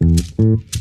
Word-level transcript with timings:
Mm-hmm. 0.00 0.73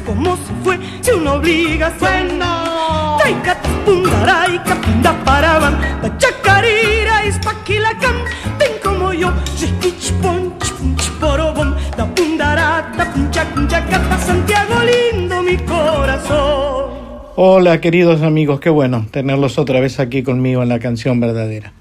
Como 0.00 0.36
si 0.36 0.52
fuese 0.64 1.14
una 1.14 1.34
obligación. 1.34 2.38
Taika 2.38 3.56
pundaraika 3.84 4.74
punda 4.80 5.24
paraban, 5.24 5.78
la 6.02 6.16
chacarera 6.18 7.24
es 7.24 7.38
pa' 7.38 7.62
que 7.64 7.80
la 7.80 7.90
canten 7.98 8.72
como 8.82 9.12
yo. 9.12 9.32
Chiquich 9.56 10.12
ponch 10.22 10.72
punch 10.72 11.10
porobom, 11.20 11.74
da 11.96 12.06
pundarata 12.14 13.12
puncha 13.12 13.44
punchacata, 13.54 14.18
Santiago 14.18 14.74
lindo 14.84 15.42
mi 15.42 15.56
corazón. 15.58 16.92
Hola 17.36 17.80
queridos 17.80 18.22
amigos, 18.22 18.60
qué 18.60 18.70
bueno 18.70 19.06
tenerlos 19.10 19.58
otra 19.58 19.80
vez 19.80 20.00
aquí 20.00 20.22
conmigo 20.22 20.62
en 20.62 20.68
la 20.68 20.78
canción 20.78 21.20
verdadera. 21.20 21.72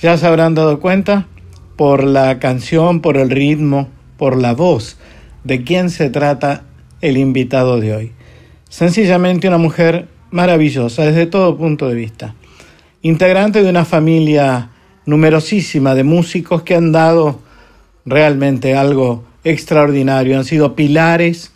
Ya 0.00 0.16
se 0.16 0.26
habrán 0.26 0.54
dado 0.54 0.80
cuenta 0.80 1.26
por 1.76 2.04
la 2.04 2.38
canción, 2.38 3.00
por 3.00 3.16
el 3.16 3.30
ritmo, 3.30 3.88
por 4.16 4.36
la 4.36 4.52
voz 4.52 4.98
de 5.44 5.64
quién 5.64 5.90
se 5.90 6.10
trata 6.10 6.64
el 7.00 7.16
invitado 7.16 7.80
de 7.80 7.94
hoy. 7.94 8.12
Sencillamente 8.68 9.48
una 9.48 9.58
mujer 9.58 10.08
maravillosa 10.30 11.04
desde 11.04 11.26
todo 11.26 11.56
punto 11.56 11.88
de 11.88 11.94
vista. 11.94 12.34
Integrante 13.02 13.62
de 13.62 13.70
una 13.70 13.84
familia 13.84 14.70
numerosísima 15.06 15.94
de 15.94 16.04
músicos 16.04 16.62
que 16.62 16.74
han 16.74 16.92
dado 16.92 17.40
realmente 18.04 18.76
algo 18.76 19.24
extraordinario, 19.44 20.36
han 20.36 20.44
sido 20.44 20.74
pilares 20.74 21.52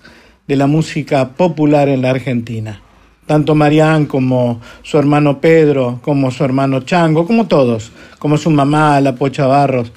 de 0.47 0.57
la 0.57 0.67
música 0.67 1.31
popular 1.31 1.89
en 1.89 2.03
la 2.03 2.11
Argentina. 2.11 2.81
Tanto 3.27 3.55
Marián 3.55 4.07
como 4.07 4.61
su 4.83 4.99
hermano 4.99 5.41
Pedro, 5.41 6.01
como 6.03 6.31
su 6.31 6.45
hermano 6.45 6.81
Chango, 6.81 7.27
como 7.27 7.47
todos, 7.47 7.93
como 8.19 8.37
su 8.37 8.51
mamá, 8.51 9.01
la 9.01 9.15
Pocha 9.15 9.47
Barros, 9.47 9.93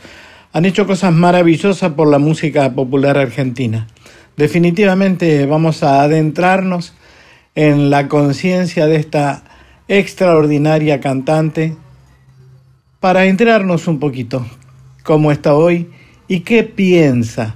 han 0.53 0.65
hecho 0.65 0.87
cosas 0.87 1.13
maravillosas 1.13 1.91
por 1.91 2.09
la 2.09 2.19
música 2.19 2.71
popular 2.73 3.17
argentina. 3.17 3.87
Definitivamente 4.37 5.47
vamos 5.47 5.81
a 5.81 6.03
adentrarnos 6.03 6.93
en 7.55 7.89
la 7.89 8.07
conciencia 8.07 8.85
de 8.85 8.97
esta 8.97 9.43
extraordinaria 9.87 10.99
cantante 10.99 11.75
para 12.99 13.25
enterarnos 13.25 13.87
un 13.87 13.97
poquito 13.97 14.45
cómo 15.01 15.31
está 15.31 15.55
hoy 15.55 15.89
y 16.27 16.41
qué 16.41 16.61
piensa 16.61 17.55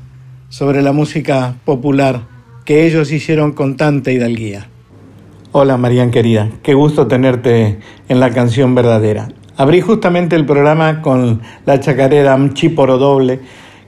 sobre 0.50 0.82
la 0.82 0.92
música 0.92 1.54
popular 1.66 2.22
que 2.66 2.88
ellos 2.88 3.12
hicieron 3.12 3.52
con 3.52 3.78
tanta 3.78 4.12
hidalguía. 4.12 4.68
Hola 5.52 5.78
Marian 5.78 6.10
querida, 6.10 6.50
qué 6.64 6.74
gusto 6.74 7.06
tenerte 7.06 7.78
en 8.10 8.20
la 8.20 8.32
canción 8.32 8.74
verdadera. 8.74 9.28
Abrí 9.56 9.82
justamente 9.82 10.36
el 10.36 10.48
programa 10.48 11.04
con 11.04 11.42
la 11.64 11.80
chacarera 11.80 12.40
Chiporo 12.54 12.98
Doble, 12.98 13.40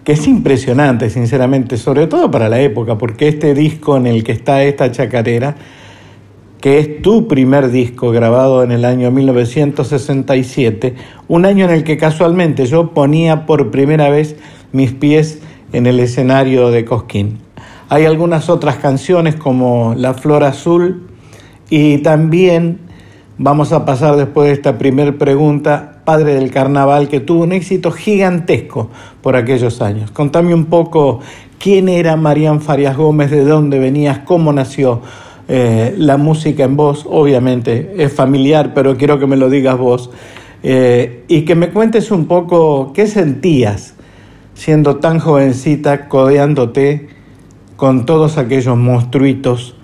que 0.03 0.14
es 0.14 0.28
impresionante, 0.28 1.09
sinceramente, 1.09 1.78
sobre 1.78 2.08
todo 2.08 2.30
para 2.30 2.50
la 2.50 2.59
época, 2.59 2.97
porque 2.97 3.28
este 3.28 3.53
disco 3.53 3.97
en 3.97 4.08
el 4.08 4.24
que 4.24 4.31
está 4.31 4.64
esta 4.64 4.91
chacarera, 4.91 5.56
que 6.59 6.80
es 6.80 7.02
tu 7.02 7.28
primer 7.28 7.72
disco 7.72 8.12
grabado 8.12 8.64
en 8.64 8.72
el 8.72 8.86
año 8.86 9.12
1967, 9.12 10.96
un 11.28 11.46
año 11.46 11.66
en 11.66 11.72
el 11.72 11.84
que 11.84 11.97
casualmente 11.97 12.66
yo 12.66 12.91
ponía 12.91 13.46
por 13.46 13.72
primera 13.72 14.09
vez 14.09 14.36
mis 14.72 14.91
pies 14.94 15.40
en 15.74 15.88
el 15.88 16.00
escenario 16.00 16.70
de 16.72 16.85
Cosquín. 16.85 17.40
Hay 17.90 18.06
algunas 18.06 18.50
otras 18.50 18.78
canciones 18.78 19.35
como 19.35 19.94
La 19.97 20.14
Flor 20.14 20.44
Azul 20.44 21.08
y 21.70 22.00
también 22.00 22.80
Vamos 23.40 23.72
a 23.74 23.84
pasar 23.84 24.16
después 24.16 24.47
de 24.47 24.53
esta 24.53 24.78
primera 24.78 25.12
pregunta, 25.14 25.92
padre 26.06 26.36
del 26.36 26.52
carnaval, 26.52 27.08
que 27.08 27.19
tuvo 27.19 27.44
un 27.44 27.52
éxito 27.52 27.91
gigantesco 27.91 28.90
por 29.22 29.36
aquellos 29.36 29.81
años. 29.81 30.12
Contame 30.12 30.53
un 30.53 30.66
poco 30.66 31.19
quién 31.59 31.90
era 31.90 32.16
Marían 32.16 32.62
Farias 32.62 32.97
Gómez, 32.97 33.31
de 33.31 33.44
dónde 33.44 33.80
venías, 33.80 34.19
cómo 34.19 34.52
nació 34.53 35.02
eh, 35.47 35.94
la 35.97 36.18
música 36.18 36.64
en 36.64 36.75
voz. 36.75 37.06
Obviamente 37.09 37.96
es 37.97 38.14
familiar, 38.14 38.74
pero 38.74 38.97
quiero 38.97 39.19
que 39.19 39.28
me 39.28 39.38
lo 39.38 39.50
digas 39.50 39.78
vos. 39.78 40.09
Eh, 40.62 41.24
y 41.28 41.44
que 41.44 41.56
me 41.56 41.69
cuentes 41.69 42.12
un 42.12 42.25
poco 42.25 42.94
qué 42.94 43.08
sentías 43.08 43.96
siendo 44.53 44.97
tan 44.97 45.20
jovencita, 45.20 46.08
codeándote 46.08 47.09
con 47.75 48.06
todos 48.06 48.38
aquellos 48.38 48.78
monstruitos 48.78 49.75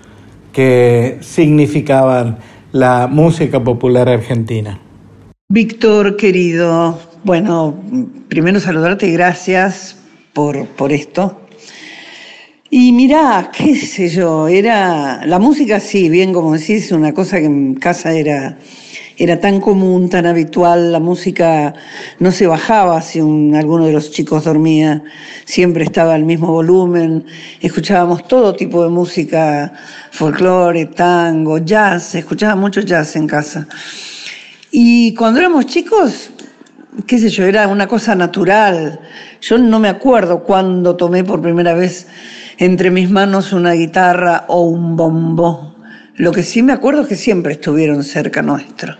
que 0.52 1.18
significaban 1.20 2.38
la 2.72 3.06
música 3.06 3.62
popular 3.62 4.08
argentina. 4.08 4.78
Víctor, 5.52 6.16
querido, 6.16 6.96
bueno, 7.24 7.74
primero 8.28 8.60
saludarte 8.60 9.08
y 9.08 9.14
gracias 9.14 9.96
por, 10.32 10.64
por 10.68 10.92
esto. 10.92 11.40
Y 12.70 12.92
mira, 12.92 13.50
qué 13.52 13.74
sé 13.74 14.08
yo, 14.10 14.46
era 14.46 15.26
la 15.26 15.40
música 15.40 15.80
sí, 15.80 16.08
bien 16.08 16.32
como 16.32 16.52
decís, 16.52 16.92
una 16.92 17.12
cosa 17.12 17.40
que 17.40 17.46
en 17.46 17.74
casa 17.74 18.12
era 18.12 18.58
era 19.16 19.40
tan 19.40 19.60
común, 19.60 20.08
tan 20.08 20.24
habitual, 20.24 20.92
la 20.92 21.00
música 21.00 21.74
no 22.20 22.30
se 22.30 22.46
bajaba 22.46 23.02
si 23.02 23.18
alguno 23.18 23.86
de 23.86 23.92
los 23.92 24.12
chicos 24.12 24.44
dormía, 24.44 25.02
siempre 25.46 25.82
estaba 25.82 26.14
al 26.14 26.24
mismo 26.24 26.52
volumen, 26.52 27.26
escuchábamos 27.60 28.26
todo 28.28 28.54
tipo 28.54 28.84
de 28.84 28.88
música, 28.88 29.72
folclore, 30.12 30.86
tango, 30.86 31.58
jazz, 31.58 32.14
escuchaba 32.14 32.54
mucho 32.54 32.82
jazz 32.82 33.16
en 33.16 33.26
casa. 33.26 33.66
Y 34.70 35.14
cuando 35.14 35.40
éramos 35.40 35.66
chicos, 35.66 36.30
qué 37.06 37.18
sé 37.18 37.28
yo, 37.28 37.44
era 37.44 37.66
una 37.66 37.88
cosa 37.88 38.14
natural. 38.14 39.00
Yo 39.40 39.58
no 39.58 39.80
me 39.80 39.88
acuerdo 39.88 40.44
cuándo 40.44 40.96
tomé 40.96 41.24
por 41.24 41.42
primera 41.42 41.74
vez 41.74 42.06
entre 42.58 42.90
mis 42.90 43.10
manos 43.10 43.52
una 43.52 43.72
guitarra 43.72 44.44
o 44.48 44.62
un 44.62 44.94
bombo. 44.96 45.74
Lo 46.14 46.30
que 46.32 46.42
sí 46.42 46.62
me 46.62 46.72
acuerdo 46.72 47.02
es 47.02 47.08
que 47.08 47.16
siempre 47.16 47.54
estuvieron 47.54 48.04
cerca 48.04 48.42
nuestro. 48.42 48.96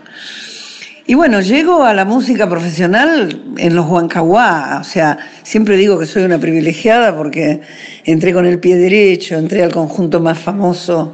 Y 1.05 1.13
bueno, 1.13 1.41
llego 1.41 1.83
a 1.83 1.93
la 1.93 2.05
música 2.05 2.49
profesional 2.49 3.41
en 3.57 3.75
los 3.75 3.87
Huancahuá, 3.87 4.77
o 4.79 4.83
sea, 4.83 5.17
siempre 5.43 5.75
digo 5.75 5.99
que 5.99 6.05
soy 6.05 6.23
una 6.23 6.39
privilegiada 6.39 7.15
porque 7.15 7.61
entré 8.05 8.33
con 8.33 8.45
el 8.45 8.59
pie 8.59 8.77
derecho, 8.77 9.35
entré 9.35 9.63
al 9.63 9.73
conjunto 9.73 10.19
más 10.19 10.39
famoso 10.39 11.13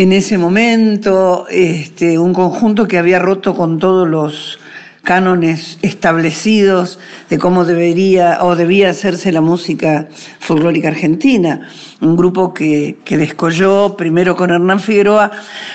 en 0.00 0.12
ese 0.12 0.38
momento, 0.38 1.46
este, 1.50 2.20
un 2.20 2.32
conjunto 2.32 2.86
que 2.86 2.98
había 2.98 3.18
roto 3.18 3.52
con 3.56 3.80
todos 3.80 4.06
los 4.06 4.60
cánones 5.02 5.76
establecidos 5.82 7.00
de 7.28 7.36
cómo 7.36 7.64
debería 7.64 8.38
o 8.44 8.54
debía 8.54 8.90
hacerse 8.90 9.32
la 9.32 9.40
música 9.40 10.08
folclórica 10.38 10.86
argentina. 10.86 11.68
Un 12.00 12.16
grupo 12.16 12.54
que, 12.54 12.98
que 13.04 13.16
descolló 13.16 13.96
primero 13.96 14.36
con 14.36 14.50
Hernán 14.52 14.78
Figueroa 14.78 15.32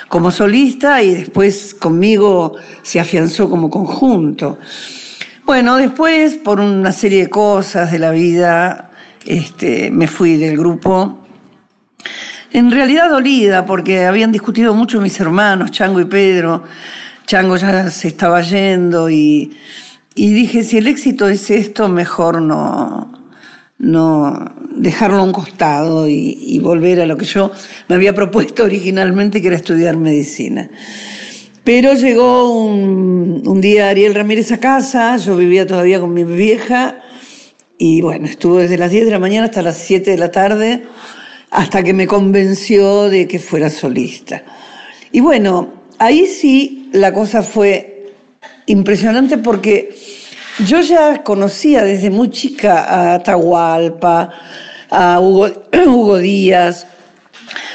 como 0.07 0.31
solista 0.31 1.03
y 1.03 1.15
después 1.15 1.73
conmigo 1.73 2.55
se 2.81 3.01
afianzó 3.01 3.49
como 3.49 3.69
conjunto. 3.69 4.57
Bueno, 5.43 5.75
después, 5.75 6.35
por 6.35 6.61
una 6.61 6.93
serie 6.93 7.23
de 7.23 7.29
cosas 7.29 7.91
de 7.91 7.99
la 7.99 8.11
vida, 8.11 8.89
este, 9.25 9.91
me 9.91 10.07
fui 10.07 10.37
del 10.37 10.55
grupo. 10.55 11.19
En 12.53 12.69
realidad 12.69 13.09
dolida, 13.09 13.65
porque 13.65 14.05
habían 14.05 14.31
discutido 14.31 14.75
mucho 14.75 15.01
mis 15.01 15.19
hermanos, 15.19 15.71
Chango 15.71 15.99
y 15.99 16.05
Pedro, 16.05 16.61
Chango 17.25 17.57
ya 17.57 17.89
se 17.89 18.09
estaba 18.09 18.43
yendo 18.43 19.09
y, 19.09 19.57
dije, 20.15 20.63
si 20.63 20.77
el 20.77 20.85
éxito 20.85 21.27
es 21.27 21.49
esto, 21.49 21.89
mejor 21.89 22.43
no, 22.43 23.11
no 23.79 24.53
dejarlo 24.69 25.17
a 25.17 25.23
un 25.23 25.31
costado 25.31 26.07
y, 26.07 26.59
volver 26.59 27.01
a 27.01 27.07
lo 27.07 27.17
que 27.17 27.25
yo 27.25 27.51
me 27.87 27.95
había 27.95 28.13
propuesto 28.13 28.65
originalmente, 28.65 29.41
que 29.41 29.47
era 29.47 29.55
estudiar 29.55 29.97
medicina. 29.97 30.69
Pero 31.63 31.95
llegó 31.95 32.53
un, 32.53 33.41
un, 33.47 33.61
día 33.61 33.89
Ariel 33.89 34.13
Ramírez 34.13 34.51
a 34.51 34.59
casa, 34.59 35.17
yo 35.17 35.35
vivía 35.35 35.65
todavía 35.65 35.99
con 35.99 36.13
mi 36.13 36.23
vieja, 36.23 36.97
y 37.79 38.01
bueno, 38.01 38.27
estuvo 38.27 38.59
desde 38.59 38.77
las 38.77 38.91
10 38.91 39.05
de 39.05 39.11
la 39.11 39.19
mañana 39.19 39.45
hasta 39.45 39.63
las 39.63 39.77
7 39.77 40.11
de 40.11 40.17
la 40.17 40.29
tarde, 40.29 40.83
hasta 41.53 41.83
que 41.83 41.93
me 41.93 42.07
convenció 42.07 43.09
de 43.09 43.27
que 43.27 43.37
fuera 43.37 43.69
solista. 43.69 44.43
Y 45.11 45.21
bueno, 45.21 45.71
ahí 45.99 46.25
sí 46.25 46.89
la 46.93 47.13
cosa 47.13 47.43
fue 47.43 48.11
impresionante 48.65 49.37
porque 49.37 49.95
yo 50.65 50.81
ya 50.81 51.21
conocía 51.23 51.83
desde 51.83 52.09
muy 52.09 52.31
chica 52.31 52.85
a 52.85 53.13
Atahualpa, 53.15 54.31
a 54.89 55.19
Hugo, 55.19 56.17
Díaz, 56.17 56.87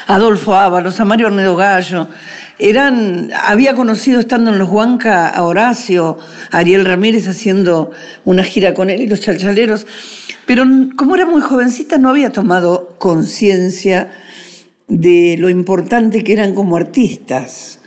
a 0.08 0.16
Adolfo 0.16 0.56
Ábalos, 0.56 0.98
a 0.98 1.04
Mario 1.04 1.28
Ornedo 1.28 1.54
Gallo. 1.54 2.08
Eran, 2.58 3.30
había 3.44 3.74
conocido 3.74 4.20
estando 4.20 4.50
en 4.50 4.58
los 4.58 4.68
Huanca 4.68 5.28
a 5.28 5.44
Horacio, 5.44 6.18
a 6.50 6.58
Ariel 6.58 6.84
Ramírez 6.84 7.28
haciendo 7.28 7.92
una 8.24 8.42
gira 8.42 8.74
con 8.74 8.90
él 8.90 9.02
y 9.02 9.06
los 9.06 9.20
chalchaleros, 9.20 9.86
pero 10.46 10.64
como 10.96 11.14
era 11.14 11.26
muy 11.26 11.40
jovencita 11.40 11.98
no 11.98 12.08
había 12.10 12.30
tomado 12.30 12.96
conciencia 12.98 14.10
de 14.88 15.36
lo 15.38 15.48
importante 15.50 16.24
que 16.24 16.32
eran 16.32 16.54
como 16.54 16.76
artistas 16.76 17.78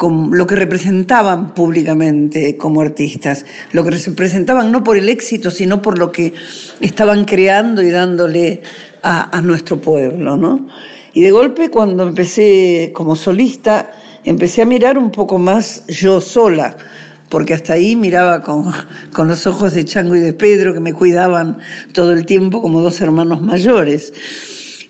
lo 0.00 0.46
que 0.46 0.54
representaban 0.54 1.54
públicamente 1.54 2.56
como 2.56 2.80
artistas, 2.80 3.44
lo 3.72 3.82
que 3.82 3.90
representaban 3.90 4.70
no 4.70 4.84
por 4.84 4.96
el 4.96 5.08
éxito, 5.08 5.50
sino 5.50 5.82
por 5.82 5.98
lo 5.98 6.12
que 6.12 6.34
estaban 6.80 7.24
creando 7.24 7.82
y 7.82 7.90
dándole 7.90 8.62
a, 9.02 9.40
nuestro 9.42 9.80
pueblo, 9.80 10.36
¿no? 10.36 10.68
Y 11.14 11.22
de 11.22 11.30
golpe 11.32 11.70
cuando 11.70 12.06
empecé 12.06 12.92
como 12.94 13.16
solista, 13.16 13.90
empecé 14.24 14.62
a 14.62 14.66
mirar 14.66 14.98
un 14.98 15.10
poco 15.10 15.38
más 15.38 15.86
yo 15.86 16.20
sola, 16.20 16.76
porque 17.28 17.54
hasta 17.54 17.74
ahí 17.74 17.94
miraba 17.96 18.42
con, 18.42 18.72
con, 19.12 19.28
los 19.28 19.46
ojos 19.46 19.74
de 19.74 19.84
Chango 19.84 20.16
y 20.16 20.20
de 20.20 20.32
Pedro, 20.32 20.72
que 20.72 20.80
me 20.80 20.92
cuidaban 20.92 21.58
todo 21.92 22.12
el 22.12 22.24
tiempo 22.24 22.62
como 22.62 22.80
dos 22.80 23.00
hermanos 23.00 23.40
mayores. 23.42 24.12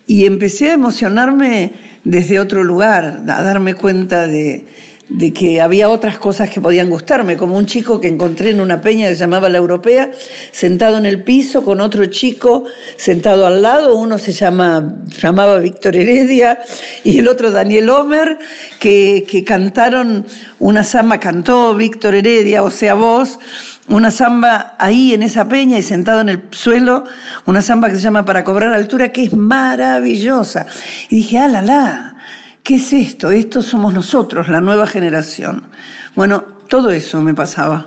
Y 0.07 0.25
empecé 0.25 0.71
a 0.71 0.75
emocionarme 0.75 1.73
desde 2.05 2.41
otro 2.41 2.65
lugar, 2.65 3.23
a 3.29 3.43
darme 3.43 3.75
cuenta 3.75 4.27
de, 4.27 4.65
de 5.09 5.33
que 5.33 5.61
había 5.61 5.89
otras 5.89 6.19
cosas 6.19 6.51
que 6.51 6.61
podían 6.61 6.91
gustarme, 6.91 7.37
como 7.37 7.57
un 7.57 7.67
chico 7.67 8.01
que 8.01 8.09
encontré 8.09 8.51
en 8.51 8.61
una 8.61 8.81
peña 8.81 9.09
que 9.09 9.15
se 9.15 9.21
llamaba 9.21 9.49
La 9.49 9.59
Europea, 9.59 10.11
sentado 10.53 10.99
en 10.99 11.07
el 11.07 11.23
piso 11.23 11.65
con 11.65 11.81
otro 11.81 12.05
chico 12.07 12.65
sentado 12.97 13.47
al 13.47 13.63
lado, 13.63 13.97
uno 13.97 14.19
se 14.19 14.33
llama, 14.33 14.97
llamaba 15.21 15.59
Víctor 15.59 15.97
Heredia 15.97 16.59
y 17.05 17.19
el 17.19 17.29
otro 17.29 17.51
Daniel 17.51 17.89
Homer, 17.89 18.39
que, 18.81 19.25
que 19.29 19.45
cantaron 19.45 20.27
una 20.59 20.85
samba, 20.85 21.19
cantó 21.19 21.75
Víctor 21.75 22.15
Heredia, 22.15 22.63
o 22.63 22.71
sea, 22.71 22.95
vos, 22.95 23.39
una 23.89 24.11
samba 24.11 24.77
ahí 24.79 25.15
en 25.15 25.23
esa 25.23 25.49
peña 25.49 25.79
y 25.79 25.83
sentado 25.83 26.21
en 26.21 26.29
el 26.29 26.43
suelo, 26.51 27.05
una 27.47 27.63
samba 27.63 27.89
que 27.89 27.97
se 27.97 28.03
llama 28.03 28.25
Para 28.25 28.45
cobrar 28.45 28.75
altura, 28.75 29.11
que 29.11 29.25
es 29.25 29.33
maravillosa. 29.33 30.67
Y 31.09 31.17
dije, 31.17 31.39
ah, 31.39 31.49
la, 31.49 31.63
la 31.63 32.18
¿Qué 32.69 32.75
es 32.75 32.93
esto? 32.93 33.31
Esto 33.31 33.63
somos 33.63 33.95
nosotros, 33.95 34.47
la 34.49 34.61
nueva 34.61 34.87
generación. 34.87 35.63
Bueno, 36.15 36.43
todo 36.69 36.91
eso 36.91 37.23
me 37.23 37.33
pasaba. 37.33 37.87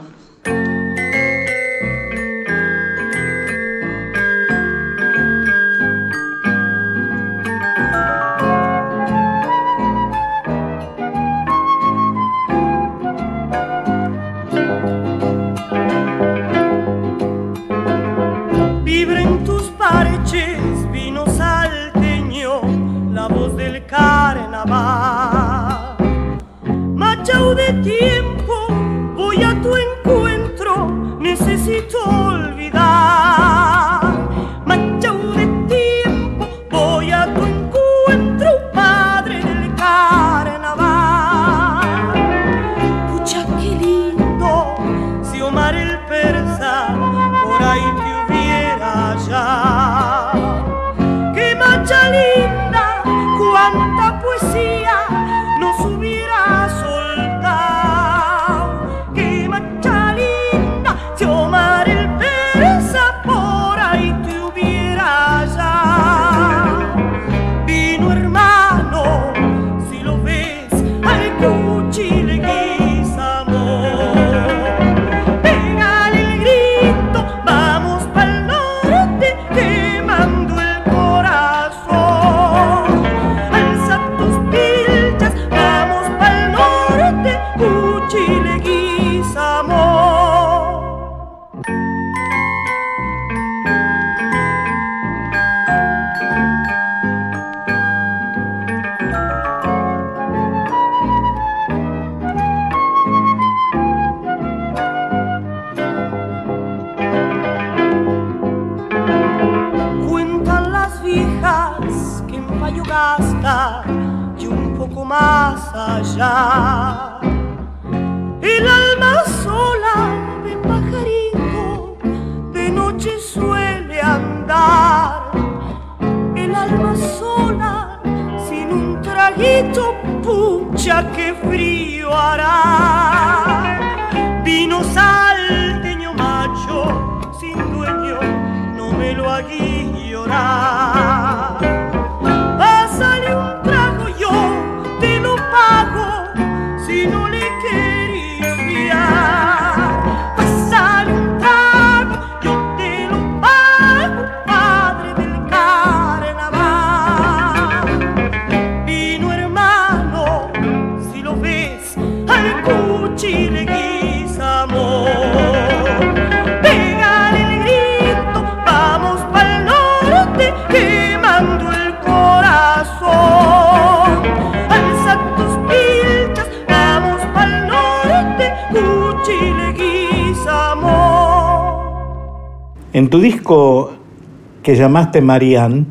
Que 184.71 184.78
llamaste 184.78 185.19
Marianne, 185.19 185.83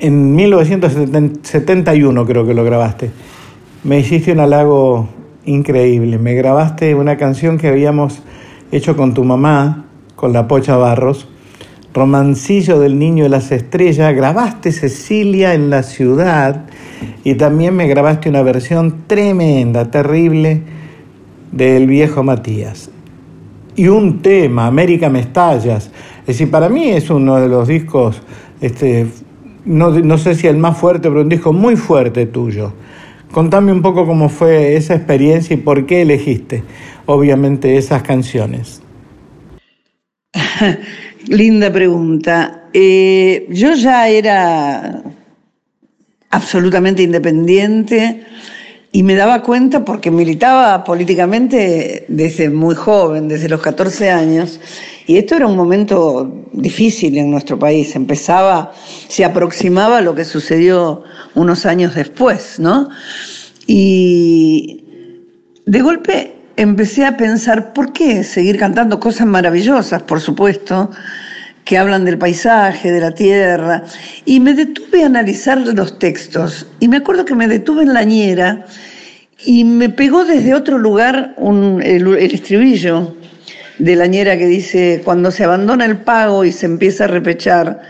en 0.00 0.34
1971 0.34 2.26
creo 2.26 2.44
que 2.44 2.54
lo 2.54 2.64
grabaste, 2.64 3.12
me 3.84 4.00
hiciste 4.00 4.32
un 4.32 4.40
halago 4.40 5.08
increíble. 5.44 6.18
Me 6.18 6.34
grabaste 6.34 6.96
una 6.96 7.16
canción 7.16 7.56
que 7.56 7.68
habíamos 7.68 8.20
hecho 8.72 8.96
con 8.96 9.14
tu 9.14 9.22
mamá, 9.22 9.84
con 10.16 10.32
la 10.32 10.48
Pocha 10.48 10.76
Barros, 10.76 11.28
Romancillo 11.94 12.80
del 12.80 12.98
Niño 12.98 13.22
de 13.22 13.30
las 13.30 13.52
Estrellas. 13.52 14.12
Grabaste 14.12 14.72
Cecilia 14.72 15.54
en 15.54 15.70
la 15.70 15.84
ciudad 15.84 16.64
y 17.22 17.36
también 17.36 17.76
me 17.76 17.86
grabaste 17.86 18.28
una 18.28 18.42
versión 18.42 19.04
tremenda, 19.06 19.88
terrible, 19.88 20.62
del 21.52 21.86
viejo 21.86 22.24
Matías 22.24 22.90
y 23.76 23.88
un 23.88 24.22
tema, 24.22 24.66
América 24.66 25.08
me 25.08 25.20
estallas. 25.20 25.90
Es 26.20 26.26
decir, 26.26 26.50
para 26.50 26.68
mí 26.68 26.88
es 26.88 27.10
uno 27.10 27.36
de 27.36 27.48
los 27.48 27.68
discos, 27.68 28.20
este, 28.60 29.06
no, 29.64 29.90
no 29.90 30.18
sé 30.18 30.34
si 30.34 30.46
el 30.46 30.56
más 30.56 30.78
fuerte, 30.78 31.08
pero 31.08 31.22
un 31.22 31.28
disco 31.28 31.52
muy 31.52 31.76
fuerte 31.76 32.26
tuyo. 32.26 32.72
Contame 33.30 33.72
un 33.72 33.82
poco 33.82 34.06
cómo 34.06 34.28
fue 34.28 34.76
esa 34.76 34.94
experiencia 34.94 35.54
y 35.54 35.58
por 35.58 35.86
qué 35.86 36.02
elegiste, 36.02 36.62
obviamente, 37.04 37.76
esas 37.76 38.02
canciones. 38.02 38.82
Linda 41.28 41.72
pregunta. 41.72 42.68
Eh, 42.72 43.46
yo 43.50 43.74
ya 43.74 44.08
era 44.08 45.02
absolutamente 46.30 47.02
independiente 47.02 48.24
y 48.96 49.02
me 49.02 49.14
daba 49.14 49.42
cuenta 49.42 49.84
porque 49.84 50.10
militaba 50.10 50.82
políticamente 50.82 52.06
desde 52.08 52.48
muy 52.48 52.74
joven, 52.74 53.28
desde 53.28 53.46
los 53.46 53.60
14 53.60 54.10
años, 54.10 54.58
y 55.06 55.18
esto 55.18 55.34
era 55.36 55.46
un 55.46 55.54
momento 55.54 56.46
difícil 56.54 57.18
en 57.18 57.30
nuestro 57.30 57.58
país. 57.58 57.94
Empezaba, 57.94 58.72
se 59.08 59.22
aproximaba 59.22 59.98
a 59.98 60.00
lo 60.00 60.14
que 60.14 60.24
sucedió 60.24 61.02
unos 61.34 61.66
años 61.66 61.94
después, 61.94 62.58
¿no? 62.58 62.88
Y 63.66 64.82
de 65.66 65.82
golpe 65.82 66.34
empecé 66.56 67.04
a 67.04 67.18
pensar, 67.18 67.74
¿por 67.74 67.92
qué 67.92 68.24
seguir 68.24 68.58
cantando 68.58 68.98
cosas 68.98 69.26
maravillosas, 69.26 70.04
por 70.04 70.22
supuesto, 70.22 70.90
que 71.66 71.76
hablan 71.76 72.04
del 72.04 72.16
paisaje, 72.16 72.90
de 72.90 73.00
la 73.00 73.10
tierra? 73.10 73.82
Y 74.24 74.40
me 74.40 74.54
detuve 74.54 75.02
a 75.02 75.06
analizar 75.06 75.58
los 75.58 75.98
textos. 75.98 76.66
Y 76.80 76.88
me 76.88 76.98
acuerdo 76.98 77.26
que 77.26 77.34
me 77.34 77.48
detuve 77.48 77.82
en 77.82 77.92
la 77.92 78.04
ñera 78.04 78.64
y 79.44 79.64
me 79.64 79.90
pegó 79.90 80.24
desde 80.24 80.54
otro 80.54 80.78
lugar 80.78 81.34
el, 81.82 82.06
el 82.16 82.34
estribillo 82.34 83.14
de 83.78 83.96
la 83.96 84.06
ñera 84.06 84.38
que 84.38 84.46
dice, 84.46 85.02
cuando 85.04 85.30
se 85.30 85.44
abandona 85.44 85.84
el 85.84 85.98
pago 85.98 86.44
y 86.44 86.52
se 86.52 86.66
empieza 86.66 87.04
a 87.04 87.08
repechar, 87.08 87.82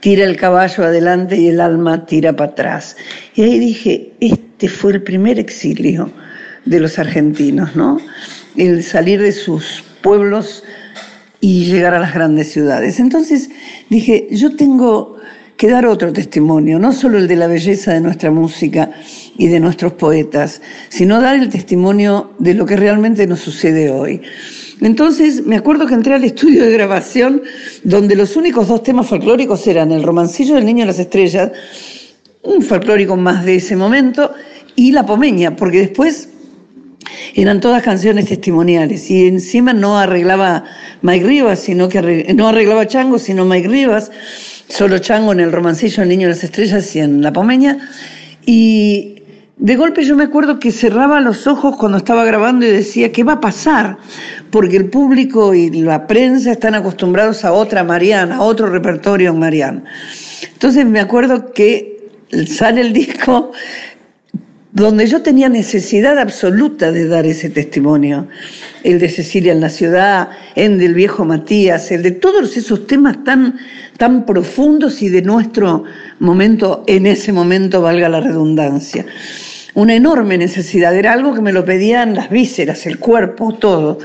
tira 0.00 0.24
el 0.24 0.36
caballo 0.36 0.84
adelante 0.84 1.36
y 1.36 1.48
el 1.48 1.60
alma 1.60 2.04
tira 2.04 2.34
para 2.34 2.50
atrás. 2.50 2.96
Y 3.34 3.42
ahí 3.42 3.58
dije, 3.58 4.12
este 4.20 4.68
fue 4.68 4.92
el 4.92 5.02
primer 5.02 5.38
exilio 5.38 6.12
de 6.66 6.80
los 6.80 6.98
argentinos, 6.98 7.74
¿no? 7.74 7.98
El 8.56 8.84
salir 8.84 9.22
de 9.22 9.32
sus 9.32 9.82
pueblos 10.02 10.62
y 11.42 11.64
llegar 11.64 11.92
a 11.92 11.98
las 11.98 12.14
grandes 12.14 12.52
ciudades. 12.52 13.00
Entonces 13.00 13.50
dije, 13.90 14.28
yo 14.30 14.54
tengo 14.54 15.16
que 15.56 15.68
dar 15.68 15.84
otro 15.86 16.12
testimonio, 16.12 16.78
no 16.78 16.92
solo 16.92 17.18
el 17.18 17.26
de 17.26 17.36
la 17.36 17.48
belleza 17.48 17.92
de 17.92 18.00
nuestra 18.00 18.30
música 18.30 18.92
y 19.36 19.48
de 19.48 19.58
nuestros 19.58 19.92
poetas, 19.94 20.62
sino 20.88 21.20
dar 21.20 21.36
el 21.36 21.48
testimonio 21.48 22.30
de 22.38 22.54
lo 22.54 22.64
que 22.64 22.76
realmente 22.76 23.26
nos 23.26 23.40
sucede 23.40 23.90
hoy. 23.90 24.22
Entonces 24.80 25.44
me 25.44 25.56
acuerdo 25.56 25.86
que 25.86 25.94
entré 25.94 26.14
al 26.14 26.24
estudio 26.24 26.64
de 26.64 26.72
grabación 26.72 27.42
donde 27.82 28.14
los 28.14 28.36
únicos 28.36 28.68
dos 28.68 28.84
temas 28.84 29.08
folclóricos 29.08 29.66
eran 29.66 29.90
el 29.90 30.04
romancillo 30.04 30.54
del 30.54 30.64
Niño 30.64 30.80
de 30.82 30.86
las 30.86 31.00
Estrellas, 31.00 31.50
un 32.42 32.62
folclórico 32.62 33.16
más 33.16 33.44
de 33.44 33.56
ese 33.56 33.74
momento, 33.74 34.32
y 34.76 34.92
la 34.92 35.04
pomeña, 35.04 35.56
porque 35.56 35.80
después 35.80 36.28
eran 37.34 37.60
todas 37.60 37.82
canciones 37.82 38.26
testimoniales 38.26 39.10
y 39.10 39.26
encima 39.26 39.72
no 39.72 39.98
arreglaba 39.98 40.64
Mike 41.02 41.26
Rivas, 41.26 41.60
sino 41.60 41.88
que 41.88 42.32
no 42.34 42.48
arreglaba 42.48 42.86
Chango, 42.86 43.18
sino 43.18 43.44
Mike 43.44 43.68
Rivas, 43.68 44.10
solo 44.68 44.98
Chango 44.98 45.32
en 45.32 45.40
el 45.40 45.52
romancillo 45.52 46.02
El 46.02 46.08
Niño 46.08 46.28
de 46.28 46.34
las 46.34 46.44
Estrellas 46.44 46.94
y 46.96 47.00
en 47.00 47.22
La 47.22 47.32
Pomeña. 47.32 47.78
Y 48.46 49.22
de 49.56 49.76
golpe 49.76 50.04
yo 50.04 50.16
me 50.16 50.24
acuerdo 50.24 50.58
que 50.58 50.72
cerraba 50.72 51.20
los 51.20 51.46
ojos 51.46 51.76
cuando 51.76 51.98
estaba 51.98 52.24
grabando 52.24 52.66
y 52.66 52.70
decía, 52.70 53.12
¿qué 53.12 53.22
va 53.22 53.34
a 53.34 53.40
pasar? 53.40 53.96
Porque 54.50 54.76
el 54.76 54.90
público 54.90 55.54
y 55.54 55.70
la 55.70 56.06
prensa 56.06 56.52
están 56.52 56.74
acostumbrados 56.74 57.44
a 57.44 57.52
otra 57.52 57.84
Mariana, 57.84 58.36
a 58.36 58.42
otro 58.42 58.66
repertorio 58.66 59.30
en 59.30 59.38
Mariana. 59.38 59.84
Entonces 60.52 60.84
me 60.86 61.00
acuerdo 61.00 61.52
que 61.52 62.10
sale 62.48 62.80
el 62.80 62.92
disco 62.92 63.52
donde 64.72 65.06
yo 65.06 65.20
tenía 65.20 65.50
necesidad 65.50 66.18
absoluta 66.18 66.90
de 66.92 67.06
dar 67.06 67.26
ese 67.26 67.50
testimonio, 67.50 68.26
el 68.84 68.98
de 68.98 69.08
Cecilia 69.10 69.52
en 69.52 69.60
la 69.60 69.68
ciudad, 69.68 70.30
el 70.54 70.78
del 70.78 70.94
viejo 70.94 71.26
Matías, 71.26 71.90
el 71.92 72.02
de 72.02 72.12
todos 72.12 72.56
esos 72.56 72.86
temas 72.86 73.22
tan, 73.22 73.58
tan 73.98 74.24
profundos 74.24 75.02
y 75.02 75.10
de 75.10 75.20
nuestro 75.20 75.84
momento, 76.20 76.84
en 76.86 77.06
ese 77.06 77.32
momento 77.32 77.82
valga 77.82 78.08
la 78.08 78.20
redundancia. 78.20 79.04
Una 79.74 79.94
enorme 79.94 80.38
necesidad, 80.38 80.96
era 80.96 81.12
algo 81.12 81.34
que 81.34 81.42
me 81.42 81.52
lo 81.52 81.64
pedían 81.64 82.14
las 82.14 82.30
vísceras, 82.30 82.86
el 82.86 82.98
cuerpo, 82.98 83.54
todo. 83.54 83.98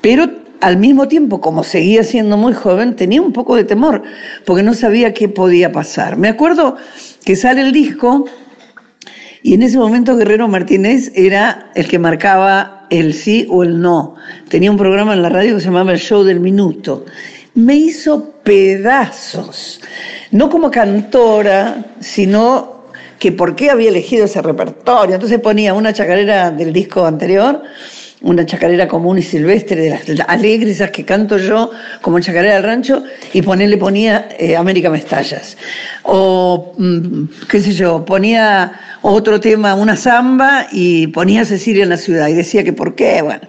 Pero 0.00 0.28
al 0.60 0.78
mismo 0.78 1.06
tiempo, 1.06 1.40
como 1.40 1.62
seguía 1.62 2.02
siendo 2.02 2.36
muy 2.36 2.54
joven, 2.54 2.96
tenía 2.96 3.22
un 3.22 3.32
poco 3.32 3.54
de 3.54 3.64
temor, 3.64 4.02
porque 4.44 4.62
no 4.64 4.74
sabía 4.74 5.14
qué 5.14 5.28
podía 5.28 5.70
pasar. 5.70 6.16
Me 6.16 6.28
acuerdo 6.28 6.76
que 7.24 7.34
sale 7.36 7.62
el 7.62 7.72
disco, 7.72 8.26
y 9.42 9.54
en 9.54 9.62
ese 9.62 9.78
momento 9.78 10.16
Guerrero 10.16 10.46
Martínez 10.48 11.10
era 11.14 11.70
el 11.74 11.88
que 11.88 11.98
marcaba 11.98 12.86
el 12.90 13.14
sí 13.14 13.46
o 13.50 13.62
el 13.62 13.80
no. 13.80 14.14
Tenía 14.48 14.70
un 14.70 14.76
programa 14.76 15.14
en 15.14 15.22
la 15.22 15.28
radio 15.28 15.54
que 15.54 15.60
se 15.60 15.66
llamaba 15.66 15.92
El 15.92 15.98
Show 15.98 16.22
del 16.22 16.40
Minuto. 16.40 17.04
Me 17.54 17.74
hizo 17.74 18.32
pedazos, 18.44 19.80
no 20.30 20.48
como 20.48 20.70
cantora, 20.70 21.84
sino 22.00 22.82
que 23.18 23.32
por 23.32 23.56
qué 23.56 23.70
había 23.70 23.88
elegido 23.88 24.24
ese 24.24 24.42
repertorio. 24.42 25.14
Entonces 25.14 25.38
ponía 25.40 25.74
una 25.74 25.92
chacarera 25.92 26.50
del 26.50 26.72
disco 26.72 27.04
anterior, 27.06 27.62
una 28.20 28.46
chacarera 28.46 28.86
común 28.86 29.18
y 29.18 29.22
silvestre, 29.22 29.76
de 29.76 29.90
las 29.90 30.28
alegres, 30.28 30.76
esas 30.76 30.90
que 30.90 31.04
canto 31.04 31.38
yo, 31.38 31.70
como 32.00 32.20
chacarera 32.20 32.54
del 32.54 32.62
rancho, 32.62 33.02
y 33.32 33.42
ponerle 33.42 33.76
ponía 33.76 34.28
eh, 34.38 34.56
América 34.56 34.90
Mestallas. 34.90 35.56
O, 36.04 36.74
mm, 36.78 37.24
qué 37.48 37.60
sé 37.60 37.72
yo, 37.72 38.04
ponía 38.04 38.72
otro 39.02 39.40
tema, 39.40 39.74
una 39.74 39.96
samba, 39.96 40.66
y 40.72 41.08
ponía 41.08 41.44
Cecilia 41.44 41.82
en 41.82 41.90
la 41.90 41.96
ciudad, 41.96 42.28
y 42.28 42.34
decía 42.34 42.64
que 42.64 42.72
por 42.72 42.94
qué, 42.94 43.20
bueno. 43.22 43.42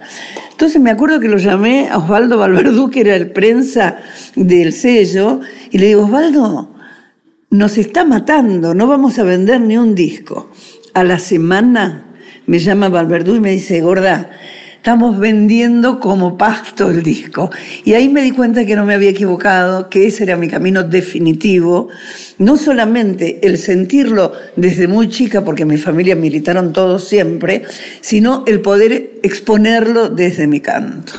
Entonces 0.50 0.80
me 0.80 0.90
acuerdo 0.90 1.18
que 1.20 1.28
lo 1.28 1.38
llamé 1.38 1.88
a 1.88 1.98
Osvaldo 1.98 2.38
Valverdú, 2.38 2.90
que 2.90 3.00
era 3.00 3.16
el 3.16 3.30
prensa 3.30 3.96
del 4.36 4.72
sello, 4.72 5.40
y 5.70 5.78
le 5.78 5.86
digo, 5.88 6.04
Osvaldo, 6.04 6.74
nos 7.50 7.78
está 7.78 8.04
matando, 8.04 8.74
no 8.74 8.86
vamos 8.86 9.18
a 9.18 9.22
vender 9.22 9.60
ni 9.60 9.76
un 9.76 9.94
disco. 9.94 10.50
A 10.94 11.04
la 11.04 11.18
semana 11.18 12.04
me 12.46 12.58
llama 12.58 12.88
Valverdú 12.88 13.36
y 13.36 13.40
me 13.40 13.50
dice, 13.52 13.80
gorda, 13.80 14.30
estamos 14.84 15.18
vendiendo 15.18 15.98
como 15.98 16.36
pasto 16.36 16.90
el 16.90 17.02
disco. 17.02 17.50
Y 17.86 17.94
ahí 17.94 18.06
me 18.06 18.20
di 18.20 18.32
cuenta 18.32 18.66
que 18.66 18.76
no 18.76 18.84
me 18.84 18.92
había 18.92 19.08
equivocado, 19.08 19.88
que 19.88 20.06
ese 20.06 20.24
era 20.24 20.36
mi 20.36 20.46
camino 20.46 20.82
definitivo. 20.82 21.88
No 22.36 22.58
solamente 22.58 23.38
el 23.42 23.56
sentirlo 23.56 24.32
desde 24.56 24.86
muy 24.86 25.08
chica, 25.08 25.42
porque 25.42 25.64
mi 25.64 25.78
familia 25.78 26.14
militaron 26.14 26.74
todos 26.74 27.08
siempre, 27.08 27.62
sino 28.02 28.44
el 28.46 28.60
poder 28.60 29.20
exponerlo 29.22 30.10
desde 30.10 30.46
mi 30.46 30.60
canto. 30.60 31.14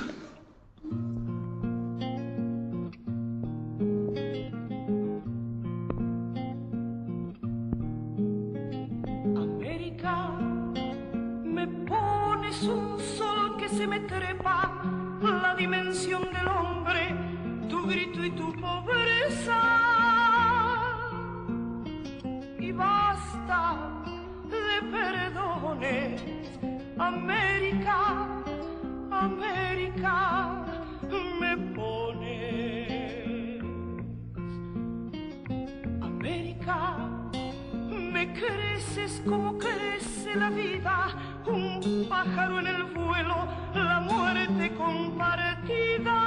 me 31.40 31.58
pones. 31.76 33.62
América, 36.02 36.98
me 37.90 38.34
creces 38.34 39.22
como 39.26 39.58
crece 39.58 40.36
la 40.36 40.50
vida, 40.50 41.16
un 41.46 42.06
pájaro 42.10 42.60
en 42.60 42.68
el 42.68 42.84
vuelo, 42.84 43.48
la 43.74 44.00
muerte 44.00 44.74
compartida. 44.76 46.20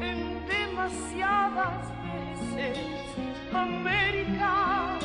En 0.00 0.46
demasiadas 0.46 1.92
veces, 2.02 2.78
América 3.52 4.98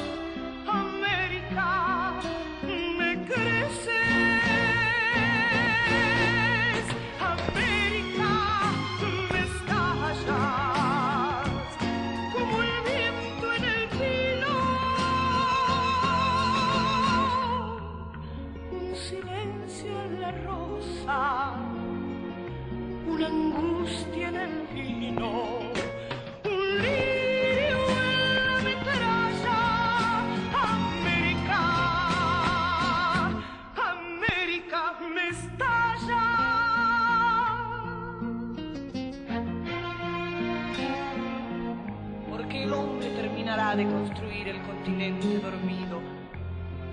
de 43.58 43.86
construir 43.86 44.50
el 44.50 44.62
continente 44.62 45.40
dormido, 45.40 46.00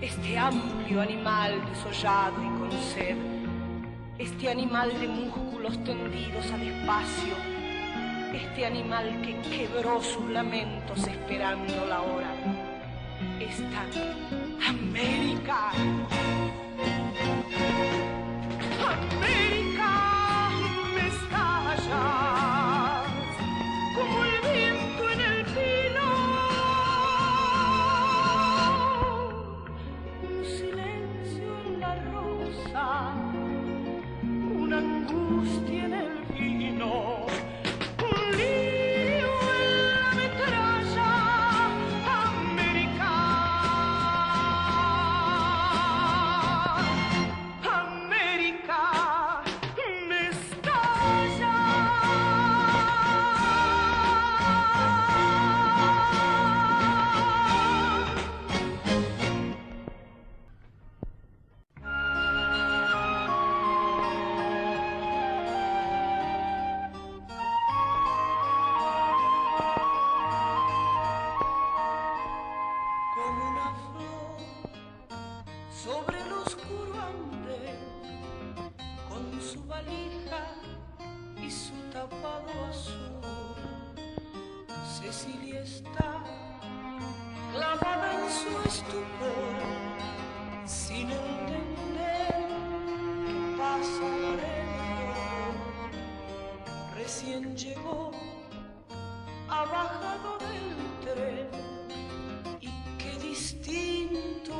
este 0.00 0.38
amplio 0.38 1.02
animal 1.02 1.62
desollado 1.68 2.42
y 2.42 2.58
con 2.58 2.72
sed, 2.72 3.16
este 4.18 4.48
animal 4.48 4.90
de 4.98 5.06
músculos 5.06 5.76
tendidos 5.84 6.50
al 6.52 6.62
espacio, 6.62 7.34
este 8.32 8.64
animal 8.64 9.20
que 9.20 9.38
quebró 9.42 10.02
sus 10.02 10.26
lamentos 10.30 11.06
esperando 11.06 11.84
la 11.86 12.00
hora, 12.00 12.32
esta 13.38 13.84
América. 14.66 15.70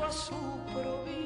a 0.05 0.11
su 0.11 0.35
provincia. 0.71 1.24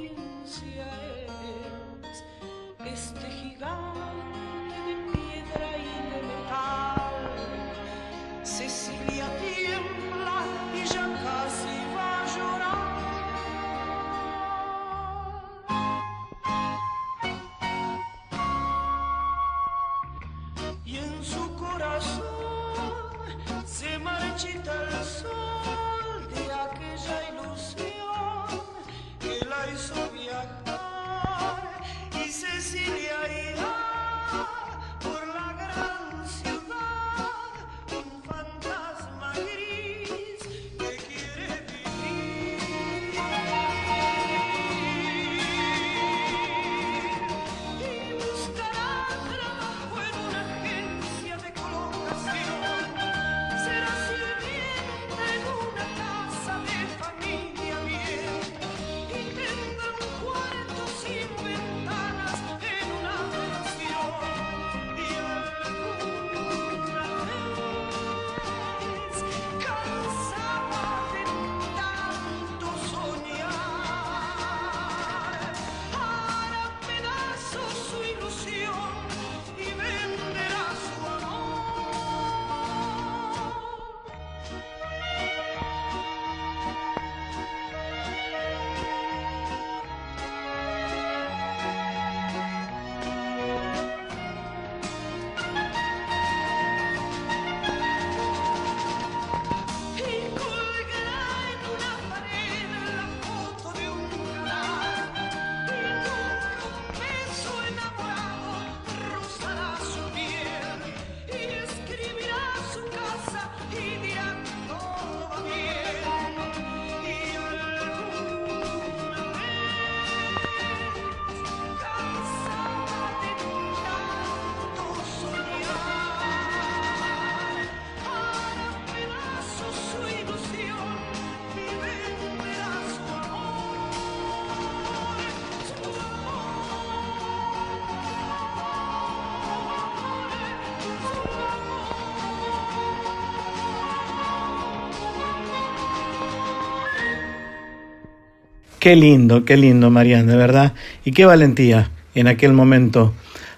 Qué 148.80 148.96
lindo, 148.96 149.44
qué 149.44 149.58
lindo, 149.58 149.90
Marian, 149.90 150.26
de 150.26 150.38
verdad. 150.38 150.74
Y 151.04 151.12
qué 151.12 151.26
valentía 151.26 151.92
en 152.16 152.28
aquel 152.28 152.54
momento 152.54 153.14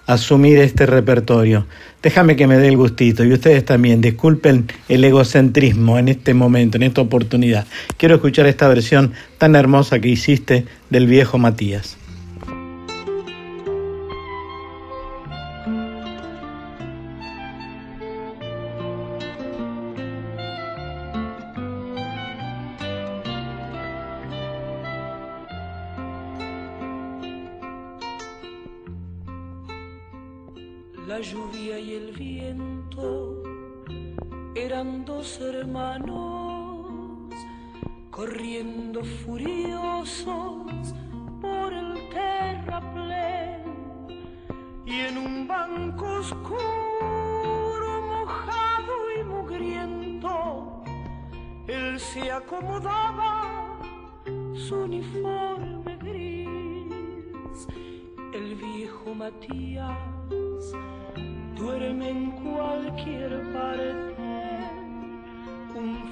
asumir 0.08 0.58
este 0.58 0.88
repertorio. 0.88 1.68
Déjame 2.02 2.36
que 2.36 2.48
me 2.48 2.58
dé 2.58 2.70
el 2.70 2.78
gustito 2.78 3.24
y 3.24 3.32
ustedes 3.32 3.64
también 3.64 4.02
disculpen 4.02 4.66
el 4.90 5.04
egocentrismo 5.04 6.00
en 6.00 6.08
este 6.08 6.34
momento, 6.34 6.78
en 6.78 6.84
esta 6.84 7.02
oportunidad. 7.02 7.68
Quiero 7.98 8.16
escuchar 8.16 8.48
esta 8.48 8.68
versión 8.68 9.14
tan 9.38 9.56
hermosa 9.56 10.00
que 10.00 10.10
hiciste 10.10 10.66
del 10.90 11.06
viejo 11.06 11.38
Matías. 11.38 11.98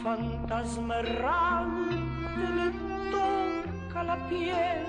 fantasma 0.03 0.99
errante 0.99 1.95
le 2.57 2.71
toca 3.12 4.03
la 4.03 4.15
piel, 4.29 4.85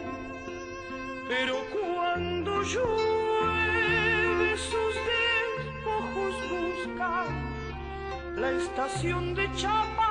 pero 1.28 1.56
cuando 1.72 2.62
llueve 2.62 4.56
sus 4.56 4.94
despojos 5.10 6.34
buscan 6.50 7.28
la 8.36 8.50
estación 8.52 9.34
de 9.34 9.50
Chapa 9.54 10.09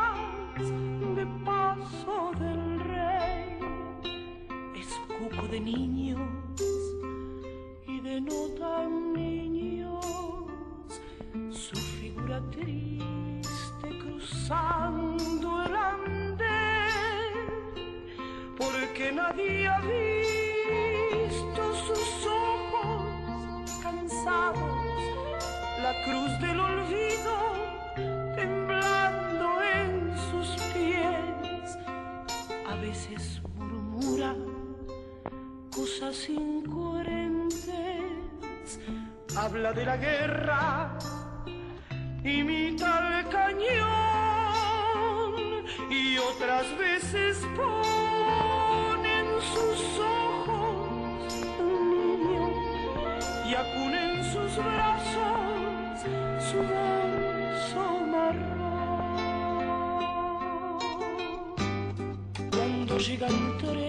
habla 39.49 39.73
de 39.73 39.83
la 39.83 39.97
guerra, 39.97 40.91
imita 42.23 43.19
el 43.19 43.27
cañón 43.29 43.65
y 45.89 46.17
otras 46.19 46.65
veces 46.77 47.37
pone 47.55 49.19
en 49.19 49.41
sus 49.51 49.99
ojos 49.99 51.33
un 51.59 51.89
niño 51.89 52.45
y 53.49 53.55
acuna 53.55 53.99
en 54.13 54.23
sus 54.23 54.51
brazos 54.63 56.05
su 56.51 56.57
bolso 56.57 57.83
marrón. 58.05 59.17
Cuando 62.51 62.97
llegan 62.99 63.57
trenes 63.57 63.79
se 63.79 63.88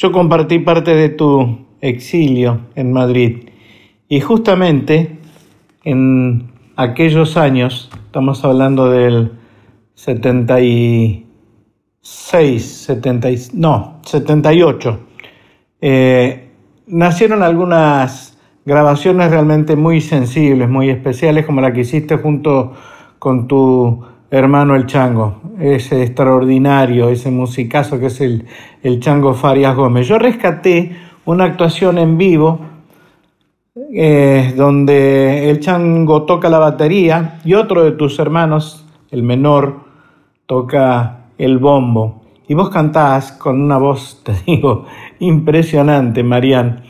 Yo 0.00 0.10
compartí 0.12 0.60
parte 0.60 0.94
de 0.94 1.10
tu 1.10 1.66
exilio 1.82 2.60
en 2.74 2.90
Madrid. 2.90 3.50
Y 4.08 4.20
justamente 4.20 5.18
en 5.84 6.50
aquellos 6.74 7.36
años, 7.36 7.90
estamos 8.06 8.42
hablando 8.42 8.90
del 8.90 9.32
76, 9.96 12.64
70, 12.64 13.28
no, 13.52 14.00
78, 14.06 15.00
eh, 15.82 16.48
nacieron 16.86 17.42
algunas 17.42 18.38
grabaciones 18.64 19.30
realmente 19.30 19.76
muy 19.76 20.00
sensibles, 20.00 20.70
muy 20.70 20.88
especiales, 20.88 21.44
como 21.44 21.60
la 21.60 21.74
que 21.74 21.80
hiciste 21.80 22.16
junto 22.16 22.72
con 23.18 23.48
tu 23.48 24.02
hermano 24.30 24.76
el 24.76 24.86
Chango, 24.86 25.40
ese 25.58 26.02
extraordinario, 26.02 27.08
ese 27.08 27.30
musicazo 27.30 27.98
que 27.98 28.06
es 28.06 28.20
el, 28.20 28.46
el 28.82 29.00
Chango 29.00 29.34
Farias 29.34 29.74
Gómez. 29.74 30.06
Yo 30.06 30.18
rescaté 30.18 30.96
una 31.24 31.44
actuación 31.44 31.98
en 31.98 32.16
vivo 32.18 32.70
eh, 33.92 34.52
donde 34.56 35.48
el 35.48 35.60
chango 35.60 36.24
toca 36.24 36.48
la 36.48 36.58
batería 36.58 37.40
y 37.44 37.54
otro 37.54 37.84
de 37.84 37.92
tus 37.92 38.18
hermanos, 38.18 38.84
el 39.10 39.22
menor, 39.22 39.80
toca 40.46 41.26
el 41.38 41.58
bombo. 41.58 42.22
Y 42.48 42.54
vos 42.54 42.70
cantás 42.70 43.32
con 43.32 43.60
una 43.60 43.78
voz, 43.78 44.22
te 44.24 44.32
digo, 44.46 44.86
impresionante, 45.20 46.22
Marian. 46.22 46.82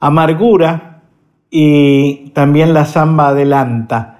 Amargura 0.00 1.02
y 1.48 2.30
también 2.30 2.74
la 2.74 2.84
samba 2.84 3.28
adelanta. 3.28 4.15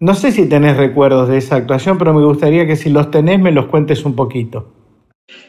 No 0.00 0.14
sé 0.14 0.30
si 0.30 0.46
tenés 0.46 0.76
recuerdos 0.76 1.28
de 1.28 1.38
esa 1.38 1.56
actuación, 1.56 1.98
pero 1.98 2.14
me 2.14 2.24
gustaría 2.24 2.66
que 2.66 2.76
si 2.76 2.88
los 2.88 3.10
tenés 3.10 3.40
me 3.40 3.50
los 3.50 3.66
cuentes 3.66 4.04
un 4.04 4.14
poquito. 4.14 4.72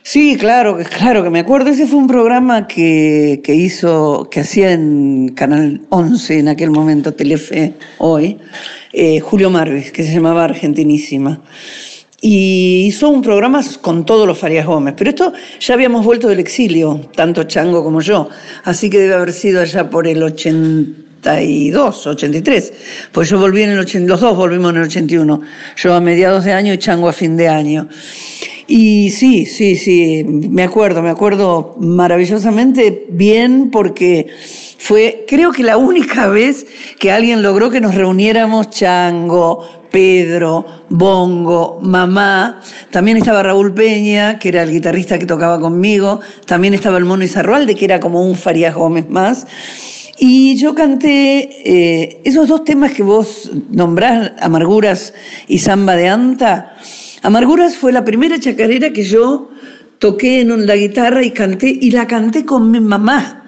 Sí, 0.02 0.38
claro, 0.38 0.80
claro 0.98 1.24
que 1.24 1.30
me 1.30 1.40
acuerdo. 1.40 1.70
Ese 1.70 1.86
fue 1.86 2.00
un 2.00 2.08
programa 2.08 2.68
que, 2.68 3.42
hizo, 3.48 4.28
que 4.30 4.40
hacía 4.42 4.72
en 4.72 5.30
Canal 5.36 5.82
11 5.90 6.40
en 6.40 6.48
aquel 6.48 6.72
momento, 6.72 7.14
Telefe, 7.14 7.76
hoy, 8.00 8.38
eh, 8.92 9.20
Julio 9.20 9.52
Marvis, 9.52 9.92
que 9.92 10.04
se 10.04 10.14
llamaba 10.14 10.46
Argentinísima. 10.46 11.42
y 12.22 12.86
hizo 12.88 13.10
un 13.10 13.22
programa 13.22 13.62
con 13.82 14.04
todos 14.06 14.28
los 14.28 14.38
Farias 14.38 14.66
Gómez. 14.66 14.96
Pero 14.98 15.12
esto 15.12 15.34
ya 15.60 15.74
habíamos 15.76 16.04
vuelto 16.04 16.28
del 16.28 16.40
exilio, 16.40 17.00
tanto 17.16 17.44
Chango 17.44 17.84
como 17.84 18.02
yo, 18.02 18.30
así 18.66 18.90
que 18.90 19.00
debe 19.00 19.14
haber 19.14 19.32
sido 19.32 19.62
allá 19.62 19.90
por 19.90 20.08
el 20.08 20.24
82, 21.20 22.08
83, 22.08 22.74
pues 23.12 23.30
yo 23.30 23.40
volví 23.40 23.64
en 23.64 23.72
el 23.72 23.80
80, 23.80 24.10
los 24.10 24.22
dos 24.22 24.36
volvimos 24.36 24.72
en 24.72 24.78
el 24.78 24.84
81, 24.84 25.42
yo 25.76 25.94
a 25.94 26.02
mediados 26.02 26.46
de 26.46 26.54
año 26.54 26.74
y 26.74 26.78
Chango 26.78 27.10
a 27.10 27.14
fin 27.14 27.36
de 27.36 27.48
año. 27.48 27.88
Y 28.68 29.10
sí, 29.10 29.46
sí, 29.46 29.76
sí, 29.76 30.24
me 30.24 30.64
acuerdo, 30.64 31.02
me 31.02 31.10
acuerdo 31.10 31.76
maravillosamente 31.80 33.08
bien 33.10 33.72
porque 33.72 34.28
fue, 34.78 35.26
creo 35.28 35.52
que 35.52 35.64
la 35.64 35.78
única 35.78 36.28
vez 36.28 36.68
que 37.00 37.12
alguien 37.12 37.42
logró 37.42 37.72
que 37.72 37.82
nos 37.82 37.96
reuniéramos 37.96 38.70
Chango, 38.70 39.68
Pedro, 39.92 40.66
Bongo, 40.90 41.80
Mamá, 41.82 42.62
también 42.92 43.18
estaba 43.18 43.42
Raúl 43.42 43.74
Peña, 43.74 44.38
que 44.38 44.50
era 44.50 44.62
el 44.62 44.72
guitarrista 44.72 45.18
que 45.18 45.26
tocaba 45.26 45.60
conmigo, 45.60 46.20
también 46.46 46.76
estaba 46.76 47.00
el 47.00 47.06
Mono 47.06 47.24
Izarrualde, 47.24 47.74
que 47.74 47.86
era 47.86 48.00
como 48.00 48.24
un 48.24 48.36
Farías 48.36 48.76
Gómez 48.76 49.10
más. 49.10 49.48
Y 50.20 50.58
yo 50.58 50.76
canté 50.76 51.50
eh, 51.64 52.22
esos 52.26 52.50
dos 52.50 52.66
temas 52.66 52.92
que 52.92 53.04
vos 53.04 53.50
nombrás, 53.70 54.34
Amarguras 54.42 55.14
y 55.48 55.60
Samba 55.60 55.96
de 55.96 56.10
Anta. 56.10 56.76
Amarguras 57.24 57.78
fue 57.78 57.94
la 57.94 58.04
primera 58.04 58.38
chacarera 58.38 58.92
que 58.92 59.04
yo 59.04 59.50
toqué 60.00 60.42
en 60.42 60.68
la 60.68 60.76
guitarra 60.76 61.24
y 61.24 61.32
canté, 61.32 61.70
y 61.70 61.92
la 61.92 62.06
canté 62.06 62.46
con 62.46 62.70
mi 62.70 62.82
mamá 62.82 63.46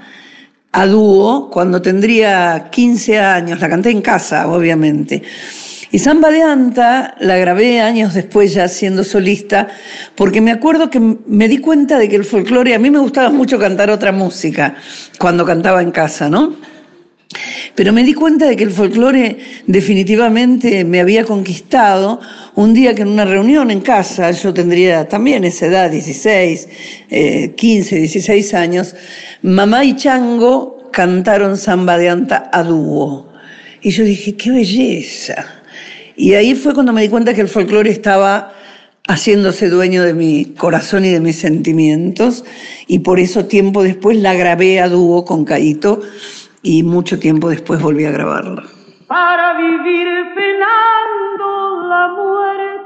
a 0.71 0.86
dúo 0.86 1.49
cuando 1.49 1.81
tendría 1.81 2.69
15 2.71 3.19
años, 3.19 3.60
la 3.60 3.69
canté 3.69 3.89
en 3.89 4.01
casa, 4.01 4.47
obviamente. 4.47 5.21
Y 5.93 5.99
Samba 5.99 6.32
de 6.32 6.41
Anta 6.41 7.15
la 7.19 7.38
grabé 7.38 7.82
años 7.82 8.13
después 8.13 8.54
ya 8.54 8.69
siendo 8.69 9.04
solista, 9.04 9.67
porque 10.15 10.39
me 10.39 10.51
acuerdo 10.51 10.89
que 10.89 11.01
me 11.01 11.49
di 11.49 11.58
cuenta 11.58 11.97
de 11.97 12.08
que 12.08 12.15
el 12.15 12.23
folclore, 12.23 12.73
a 12.73 12.80
mí 12.80 12.89
me 12.89 12.99
gustaba 12.99 13.30
mucho 13.30 13.60
cantar 13.60 13.89
otra 13.89 14.13
música 14.13 14.73
cuando 15.19 15.45
cantaba 15.45 15.82
en 15.82 15.91
casa, 15.91 16.30
¿no? 16.30 16.56
Pero 17.75 17.91
me 17.91 18.04
di 18.04 18.13
cuenta 18.13 18.45
de 18.47 18.56
que 18.56 18.63
el 18.63 18.71
folclore 18.71 19.38
definitivamente 19.67 20.86
me 20.86 21.01
había 21.01 21.25
conquistado 21.25 22.21
un 22.56 22.73
día 22.73 22.95
que 22.95 23.01
en 23.01 23.10
una 23.10 23.25
reunión 23.25 23.69
en 23.69 23.82
casa, 23.82 24.32
yo 24.32 24.54
tendría 24.54 25.08
también 25.10 25.43
esa 25.43 25.65
edad, 25.65 25.91
16, 25.91 26.69
15, 27.56 27.95
16 27.97 28.54
años, 28.54 28.95
mamá 29.41 29.84
y 29.84 29.95
Chango 29.95 30.89
cantaron 30.91 31.58
Samba 31.58 31.97
de 31.97 32.10
Anta 32.10 32.49
a 32.54 32.63
dúo. 32.63 33.32
Y 33.82 33.91
yo 33.91 34.04
dije, 34.06 34.36
qué 34.36 34.51
belleza. 34.51 35.61
Y 36.21 36.36
ahí 36.36 36.53
fue 36.53 36.75
cuando 36.75 36.93
me 36.93 37.01
di 37.01 37.10
cuenta 37.10 37.34
que 37.34 37.41
el 37.41 37.47
folclore 37.47 37.89
estaba 37.89 38.53
haciéndose 39.07 39.71
dueño 39.71 40.03
de 40.03 40.13
mi 40.13 40.53
corazón 40.55 41.03
y 41.03 41.10
de 41.10 41.19
mis 41.19 41.39
sentimientos, 41.39 42.45
y 42.86 42.99
por 42.99 43.19
eso 43.19 43.45
tiempo 43.45 43.81
después 43.81 44.17
la 44.17 44.36
grabé 44.36 44.79
a 44.79 44.88
dúo 44.88 45.25
con 45.25 45.45
Caito 45.45 45.99
y 46.62 46.84
mucho 46.84 47.17
tiempo 47.17 47.49
después 47.49 47.81
volví 47.81 48.05
a 48.05 48.12
grabarla. 48.12 48.62
Para 49.07 49.57
vivir 49.57 50.07
penando 50.36 51.88
la 51.89 52.07
muerte 52.10 52.80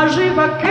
Arriba 0.00 0.48
quema 0.56 0.69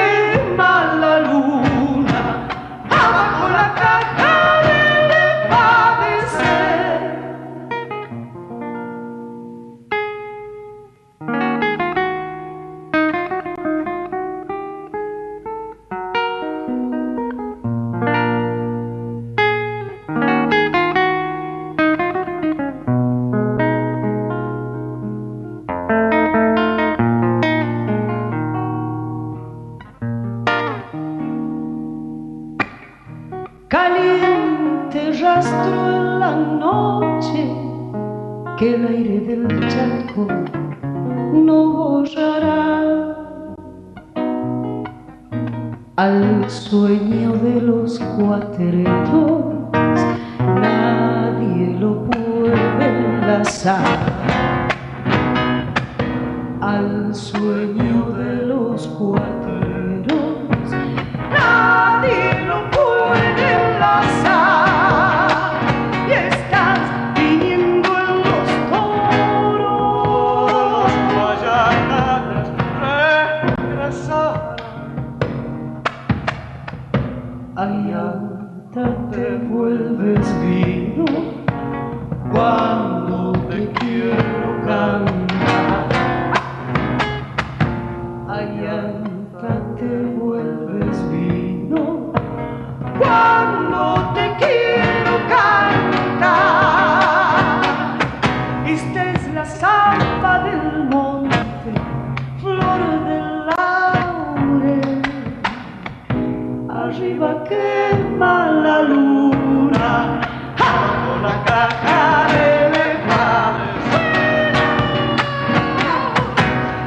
Quema 107.29 108.47
la 108.47 108.81
luna, 108.81 110.19
abajo 110.57 111.21
la 111.21 111.43
caja 111.45 112.27
de 112.33 112.79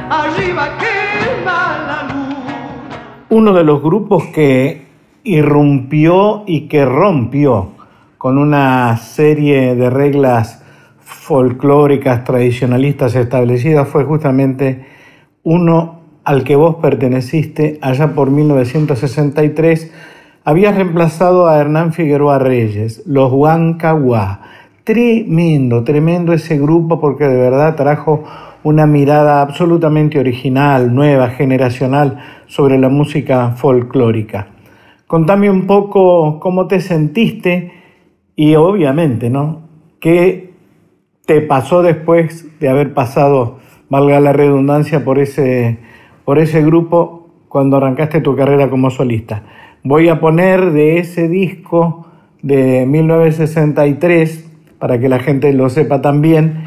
Arriba 0.09 0.77
quema 0.77 1.77
la 1.87 2.13
luna. 2.13 3.25
Uno 3.29 3.53
de 3.53 3.63
los 3.63 3.81
grupos 3.81 4.25
que 4.35 4.85
irrumpió 5.23 6.43
y 6.45 6.67
que 6.67 6.83
rompió 6.83 7.69
con 8.17 8.37
una 8.37 8.97
serie 8.97 9.75
de 9.75 9.89
reglas 9.89 10.61
folclóricas 10.99 12.25
tradicionalistas 12.25 13.15
establecidas 13.15 13.87
fue 13.87 14.03
justamente 14.03 14.85
uno 15.43 16.01
al 16.25 16.43
que 16.43 16.57
vos 16.57 16.75
perteneciste 16.75 17.79
allá 17.81 18.13
por 18.13 18.29
1963. 18.29 19.91
Habías 20.45 20.75
reemplazado 20.75 21.47
a 21.47 21.57
Hernán 21.57 21.93
Figueroa 21.93 22.37
Reyes, 22.37 23.01
los 23.05 23.31
Huancahuá. 23.31 24.41
Tremendo, 24.83 25.85
tremendo 25.85 26.33
ese 26.33 26.59
grupo 26.59 26.99
porque 26.99 27.23
de 27.29 27.37
verdad 27.37 27.77
trajo 27.77 28.25
una 28.61 28.85
mirada 28.85 29.41
absolutamente 29.41 30.19
original, 30.19 30.93
nueva, 30.93 31.29
generacional 31.29 32.19
sobre 32.47 32.77
la 32.77 32.89
música 32.89 33.51
folclórica. 33.51 34.47
Contame 35.07 35.49
un 35.49 35.65
poco 35.65 36.41
cómo 36.41 36.67
te 36.67 36.81
sentiste 36.81 37.71
y 38.35 38.55
obviamente, 38.55 39.29
¿no? 39.29 39.61
¿Qué 40.01 40.51
te 41.25 41.39
pasó 41.39 41.81
después 41.83 42.59
de 42.59 42.67
haber 42.67 42.93
pasado, 42.93 43.59
valga 43.87 44.19
la 44.19 44.33
redundancia, 44.33 45.05
por 45.05 45.19
ese, 45.19 45.79
por 46.25 46.37
ese 46.37 46.61
grupo 46.61 47.29
cuando 47.47 47.77
arrancaste 47.77 48.19
tu 48.19 48.35
carrera 48.35 48.69
como 48.69 48.89
solista? 48.89 49.43
Voy 49.83 50.07
a 50.07 50.21
poner 50.21 50.71
de 50.71 50.99
ese 50.99 51.27
disco 51.27 52.07
de 52.41 52.85
1963, 52.85 54.49
para 54.79 54.97
que 54.97 55.09
la 55.09 55.19
gente 55.19 55.51
lo 55.51 55.69
sepa 55.69 56.01
también, 56.01 56.63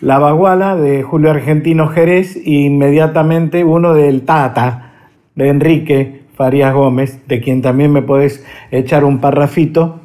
La 0.00 0.18
Baguala 0.18 0.74
de 0.74 1.02
Julio 1.02 1.30
Argentino 1.30 1.88
Jerez 1.88 2.36
e 2.36 2.50
inmediatamente 2.50 3.62
uno 3.62 3.92
del 3.92 4.22
Tata 4.22 4.92
de 5.34 5.48
Enrique 5.48 6.22
Farías 6.34 6.72
Gómez, 6.72 7.20
de 7.28 7.42
quien 7.42 7.60
también 7.60 7.92
me 7.92 8.00
podés 8.00 8.44
echar 8.70 9.04
un 9.04 9.20
parrafito, 9.20 10.00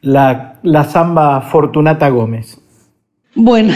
la, 0.00 0.58
la 0.62 1.42
Fortunata 1.42 2.08
Gómez. 2.08 2.60
Bueno, 3.36 3.72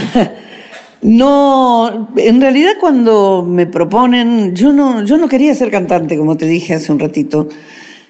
no, 1.03 2.09
en 2.17 2.41
realidad 2.41 2.73
cuando 2.81 3.45
me 3.47 3.67
proponen, 3.67 4.55
yo 4.55 4.73
no, 4.73 5.05
yo 5.05 5.17
no 5.17 5.29
quería 5.29 5.55
ser 5.55 5.71
cantante, 5.71 6.17
como 6.17 6.37
te 6.37 6.47
dije 6.47 6.75
hace 6.75 6.91
un 6.91 6.99
ratito. 6.99 7.49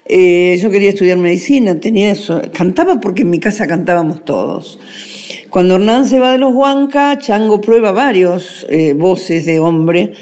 Eh, 0.05 0.57
yo 0.59 0.71
quería 0.71 0.89
estudiar 0.89 1.19
medicina, 1.19 1.79
tenía 1.79 2.11
eso. 2.11 2.41
Cantaba 2.51 2.99
porque 2.99 3.21
en 3.21 3.29
mi 3.29 3.39
casa 3.39 3.67
cantábamos 3.67 4.25
todos. 4.25 4.79
Cuando 5.51 5.75
Hernán 5.75 6.07
se 6.07 6.19
va 6.19 6.31
de 6.31 6.39
los 6.39 6.53
Huanca, 6.53 7.19
Chango 7.19 7.61
prueba 7.61 7.91
varios 7.91 8.65
eh, 8.69 8.93
voces 8.93 9.45
de 9.45 9.59
hombre 9.59 10.13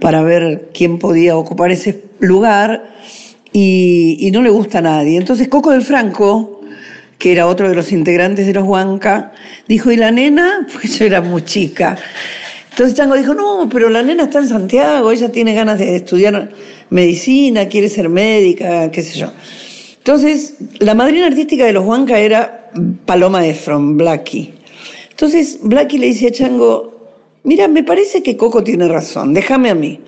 para 0.00 0.22
ver 0.22 0.70
quién 0.74 0.98
podía 0.98 1.36
ocupar 1.36 1.70
ese 1.70 2.02
lugar 2.18 2.96
y, 3.52 4.16
y 4.20 4.30
no 4.32 4.42
le 4.42 4.50
gusta 4.50 4.78
a 4.78 4.82
nadie. 4.82 5.16
Entonces 5.16 5.46
Coco 5.46 5.70
del 5.70 5.82
Franco, 5.82 6.57
que 7.18 7.32
era 7.32 7.46
otro 7.46 7.68
de 7.68 7.74
los 7.74 7.92
integrantes 7.92 8.46
de 8.46 8.54
los 8.54 8.64
Huanca, 8.64 9.32
dijo, 9.66 9.90
¿y 9.90 9.96
la 9.96 10.10
nena? 10.10 10.66
Pues 10.72 10.98
yo 10.98 11.04
era 11.04 11.20
muy 11.20 11.42
chica. 11.44 11.96
Entonces 12.70 12.96
Chango 12.96 13.16
dijo, 13.16 13.34
no, 13.34 13.68
pero 13.68 13.90
la 13.90 14.02
nena 14.02 14.24
está 14.24 14.38
en 14.38 14.48
Santiago, 14.48 15.10
ella 15.10 15.30
tiene 15.32 15.52
ganas 15.52 15.78
de 15.78 15.96
estudiar 15.96 16.50
medicina, 16.90 17.66
quiere 17.66 17.88
ser 17.88 18.08
médica, 18.08 18.90
qué 18.90 19.02
sé 19.02 19.18
yo. 19.18 19.32
Entonces, 19.98 20.54
la 20.78 20.94
madrina 20.94 21.26
artística 21.26 21.66
de 21.66 21.72
los 21.72 21.84
Huanca 21.84 22.18
era 22.18 22.70
Paloma 23.04 23.44
Efron, 23.46 23.96
Blackie. 23.96 24.54
Entonces, 25.10 25.58
Blackie 25.62 25.98
le 25.98 26.06
dice 26.06 26.28
a 26.28 26.30
Chango, 26.30 26.98
mira, 27.42 27.66
me 27.66 27.82
parece 27.82 28.22
que 28.22 28.36
Coco 28.36 28.62
tiene 28.62 28.86
razón, 28.86 29.34
déjame 29.34 29.70
a 29.70 29.74
mí. 29.74 30.00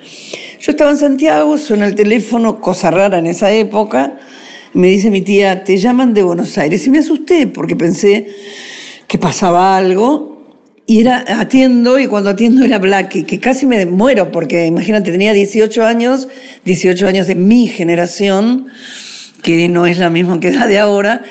Yo 0.61 0.71
estaba 0.73 0.93
en 0.93 0.99
Santiago, 0.99 1.59
suena 1.59 1.87
el 1.87 1.95
teléfono, 1.97 2.61
cosa 2.61 2.91
rara 2.91 3.19
en 3.19 3.27
esa 3.27 3.51
época, 3.51 4.19
me 4.73 4.89
dice 4.89 5.11
mi 5.11 5.23
tía, 5.23 5.65
te 5.65 5.77
llaman 5.77 6.15
de 6.15 6.23
Buenos 6.23 6.57
Aires. 6.59 6.87
Y 6.87 6.91
me 6.91 6.99
asusté 6.99 7.47
porque 7.47 7.77
pensé 7.77 8.29
que 9.07 9.19
pasaba 9.19 9.77
algo. 9.77 10.31
Y 10.87 11.01
era, 11.01 11.25
atiendo, 11.29 11.99
y 12.01 12.09
cuando 12.09 12.31
atiendo 12.31 12.65
era 12.65 12.79
Blackie, 12.79 13.23
que 13.23 13.39
casi 13.39 13.65
me 13.65 13.87
muero, 13.87 14.33
porque 14.33 14.67
imagínate, 14.67 15.13
tenía 15.13 15.33
18 15.33 15.85
años, 15.85 16.27
18 16.65 17.07
años 17.07 17.27
de 17.29 17.37
mi 17.37 17.69
generación, 17.69 18.67
que 19.43 19.69
no 19.69 19.87
es 19.87 19.99
la 19.99 20.11
misma 20.11 20.41
que 20.41 20.51
la 20.51 20.67
de 20.67 20.81
ahora, 20.81 21.23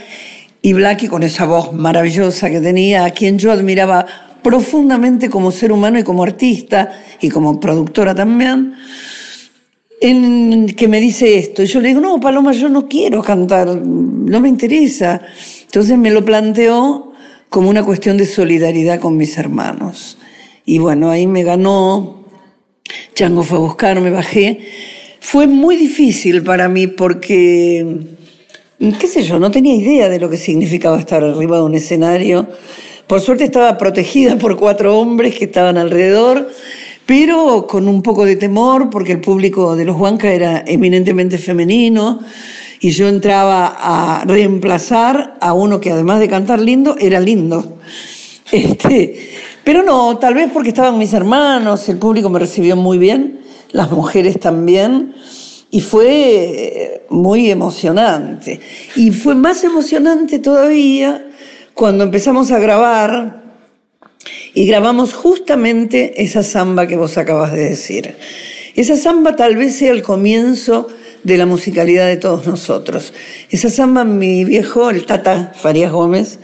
y 0.62 0.72
Blackie 0.72 1.10
con 1.10 1.24
esa 1.24 1.46
voz 1.46 1.74
maravillosa 1.74 2.50
que 2.50 2.62
tenía, 2.62 3.04
a 3.04 3.12
quien 3.12 3.38
yo 3.38 3.52
admiraba 3.52 4.06
profundamente 4.44 5.30
como 5.30 5.52
ser 5.52 5.74
humano 5.74 6.00
y 6.00 6.04
como 6.04 6.24
artista, 6.24 6.94
y 7.20 7.28
como 7.28 7.60
productora 7.60 8.16
también, 8.16 8.76
en 10.02 10.68
que 10.76 10.88
me 10.88 11.00
dice 11.00 11.38
esto. 11.38 11.64
Y 11.64 11.68
yo 11.68 11.80
le 11.80 11.90
digo, 11.90 12.02
no, 12.02 12.20
Paloma, 12.20 12.54
yo 12.54 12.70
no 12.70 12.88
quiero 12.88 13.22
cantar, 13.22 13.68
no 13.68 14.40
me 14.40 14.50
interesa. 14.50 15.22
Entonces 15.64 15.98
me 15.98 16.12
lo 16.12 16.24
planteó 16.24 17.14
como 17.50 17.70
una 17.70 17.84
cuestión 17.84 18.18
de 18.18 18.26
solidaridad 18.26 19.00
con 19.00 19.18
mis 19.18 19.38
hermanos. 19.38 20.18
Y 20.66 20.80
bueno, 20.80 21.10
ahí 21.10 21.28
me 21.28 21.44
ganó, 21.44 22.24
Chango 23.16 23.44
fue 23.44 23.58
a 23.58 23.62
buscar, 23.62 24.00
me 24.00 24.12
bajé. 24.12 24.60
Fue 25.20 25.48
muy 25.48 25.76
difícil 25.76 26.44
para 26.44 26.70
mí 26.70 26.88
porque, 26.88 27.86
qué 29.00 29.08
sé 29.08 29.24
yo, 29.24 29.40
no 29.40 29.52
tenía 29.52 29.76
idea 29.76 30.10
de 30.10 30.20
lo 30.20 30.30
que 30.30 30.38
significaba 30.38 31.00
estar 31.00 31.24
arriba 31.24 31.58
de 31.58 31.64
un 31.64 31.76
escenario. 31.76 32.48
Por 33.08 33.22
suerte 33.22 33.46
estaba 33.46 33.78
protegida 33.78 34.38
por 34.38 34.56
cuatro 34.58 34.98
hombres 34.98 35.36
que 35.36 35.46
estaban 35.46 35.78
alrededor 35.78 36.50
pero 37.10 37.66
con 37.66 37.88
un 37.88 38.04
poco 38.04 38.24
de 38.24 38.36
temor 38.36 38.92
porque 38.92 39.14
el 39.14 39.20
público 39.20 39.76
de 39.76 39.84
los 39.84 39.98
Huanca 39.98 40.32
era 40.32 40.64
eminentemente 40.68 41.40
femenino 41.40 42.20
y 42.80 42.92
yo 42.92 43.08
entraba 43.08 43.76
a 43.80 44.26
reemplazar 44.26 45.36
a 45.42 45.54
uno 45.54 45.80
que 45.82 45.92
además 45.92 46.20
de 46.20 46.28
cantar 46.28 46.60
lindo, 46.60 46.96
era 47.00 47.20
lindo. 47.20 47.80
Este, 48.52 49.32
pero 49.64 49.82
no, 49.82 50.18
tal 50.20 50.36
vez 50.36 50.52
porque 50.52 50.70
estaban 50.70 51.00
mis 51.00 51.14
hermanos, 51.14 51.90
el 51.90 51.98
público 51.98 52.30
me 52.30 52.38
recibió 52.38 52.76
muy 52.76 53.00
bien, 53.00 53.42
las 53.72 53.92
mujeres 53.92 54.40
también, 54.40 55.16
y 55.72 55.82
fue 55.82 57.06
muy 57.10 57.50
emocionante. 57.50 58.60
Y 58.96 59.12
fue 59.12 59.34
más 59.34 59.64
emocionante 59.64 60.38
todavía 60.38 61.28
cuando 61.74 62.04
empezamos 62.04 62.52
a 62.52 62.60
grabar 62.60 63.39
y 64.54 64.66
grabamos 64.66 65.14
justamente 65.14 66.22
esa 66.22 66.44
samba 66.44 66.88
que 66.88 66.96
vos 66.96 67.18
acabas 67.18 67.54
de 67.54 67.70
decir. 67.70 68.16
Esa 68.76 68.96
samba 68.96 69.36
tal 69.36 69.56
vez 69.56 69.76
sea 69.76 69.92
el 69.92 70.02
comienzo 70.02 70.88
de 71.24 71.38
la 71.38 71.46
musicalidad 71.46 72.08
de 72.08 72.18
todos 72.18 72.48
nosotros. 72.48 73.14
Esa 73.50 73.70
samba 73.70 74.04
mi 74.04 74.46
viejo, 74.46 74.90
el 74.90 75.06
Tata 75.06 75.54
Farías 75.56 75.92
Gómez, 75.92 76.40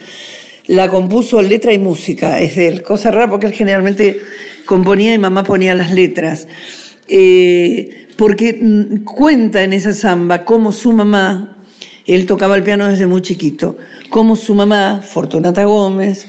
la 0.67 0.89
compuso 0.89 1.41
letra 1.41 1.73
y 1.73 1.79
música, 1.79 2.39
es 2.39 2.55
de 2.55 2.67
él. 2.67 2.83
Cosa 2.83 3.11
rara 3.11 3.29
porque 3.29 3.47
él 3.47 3.53
generalmente 3.53 4.19
componía 4.65 5.13
y 5.13 5.17
mamá 5.17 5.43
ponía 5.43 5.75
las 5.75 5.91
letras. 5.91 6.47
Eh, 7.07 8.07
porque 8.17 8.57
mm, 8.59 9.03
cuenta 9.03 9.63
en 9.63 9.73
esa 9.73 9.93
samba 9.93 10.43
cómo 10.43 10.71
su 10.71 10.91
mamá, 10.91 11.57
él 12.05 12.25
tocaba 12.25 12.55
el 12.55 12.63
piano 12.63 12.87
desde 12.87 13.07
muy 13.07 13.21
chiquito, 13.21 13.77
cómo 14.09 14.35
su 14.35 14.55
mamá, 14.55 15.01
Fortunata 15.03 15.63
Gómez, 15.65 16.27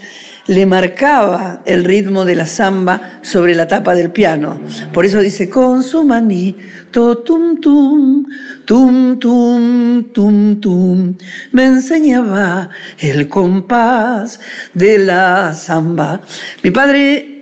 le 0.48 0.66
marcaba 0.66 1.62
el 1.66 1.84
ritmo 1.84 2.24
de 2.24 2.36
la 2.36 2.46
samba 2.46 3.20
sobre 3.22 3.54
la 3.54 3.66
tapa 3.66 3.94
del 3.94 4.10
piano. 4.10 4.60
Por 4.92 5.04
eso 5.04 5.20
dice, 5.20 5.48
con 5.48 5.82
su 5.82 6.04
manito, 6.04 7.18
tum 7.18 7.60
tum, 7.60 8.24
tum 8.64 9.18
tum, 9.18 10.04
tum 10.12 10.60
tum, 10.60 11.14
me 11.52 11.64
enseñaba 11.64 12.70
el 12.98 13.28
compás 13.28 14.40
de 14.74 14.98
la 14.98 15.52
samba. 15.52 16.20
Mi 16.62 16.70
padre 16.70 17.36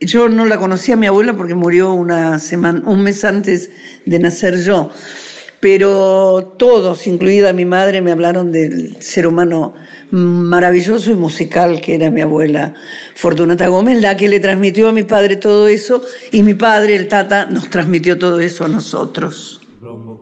yo 0.00 0.28
no 0.28 0.46
la 0.46 0.58
conocía 0.58 0.94
a 0.94 0.96
mi 0.96 1.06
abuela 1.06 1.36
porque 1.36 1.54
murió 1.54 1.92
una 1.92 2.38
semana, 2.38 2.82
un 2.84 3.02
mes 3.02 3.24
antes 3.24 3.70
de 4.06 4.18
nacer 4.18 4.62
yo, 4.62 4.90
pero 5.60 6.54
todos, 6.56 7.06
incluida 7.06 7.52
mi 7.52 7.64
madre, 7.64 8.00
me 8.00 8.12
hablaron 8.12 8.52
del 8.52 9.00
ser 9.02 9.26
humano 9.26 9.74
maravilloso 10.10 11.10
y 11.10 11.14
musical 11.14 11.80
que 11.80 11.96
era 11.96 12.10
mi 12.10 12.20
abuela 12.20 12.74
Fortunata 13.14 13.68
Gómez, 13.68 14.00
la 14.00 14.16
que 14.16 14.28
le 14.28 14.40
transmitió 14.40 14.88
a 14.88 14.92
mi 14.92 15.02
padre 15.02 15.36
todo 15.36 15.68
eso 15.68 16.02
y 16.32 16.42
mi 16.42 16.54
padre, 16.54 16.96
el 16.96 17.08
Tata, 17.08 17.46
nos 17.46 17.68
transmitió 17.70 18.18
todo 18.18 18.40
eso 18.40 18.64
a 18.64 18.68
nosotros. 18.68 19.60
Toma, 19.80 20.18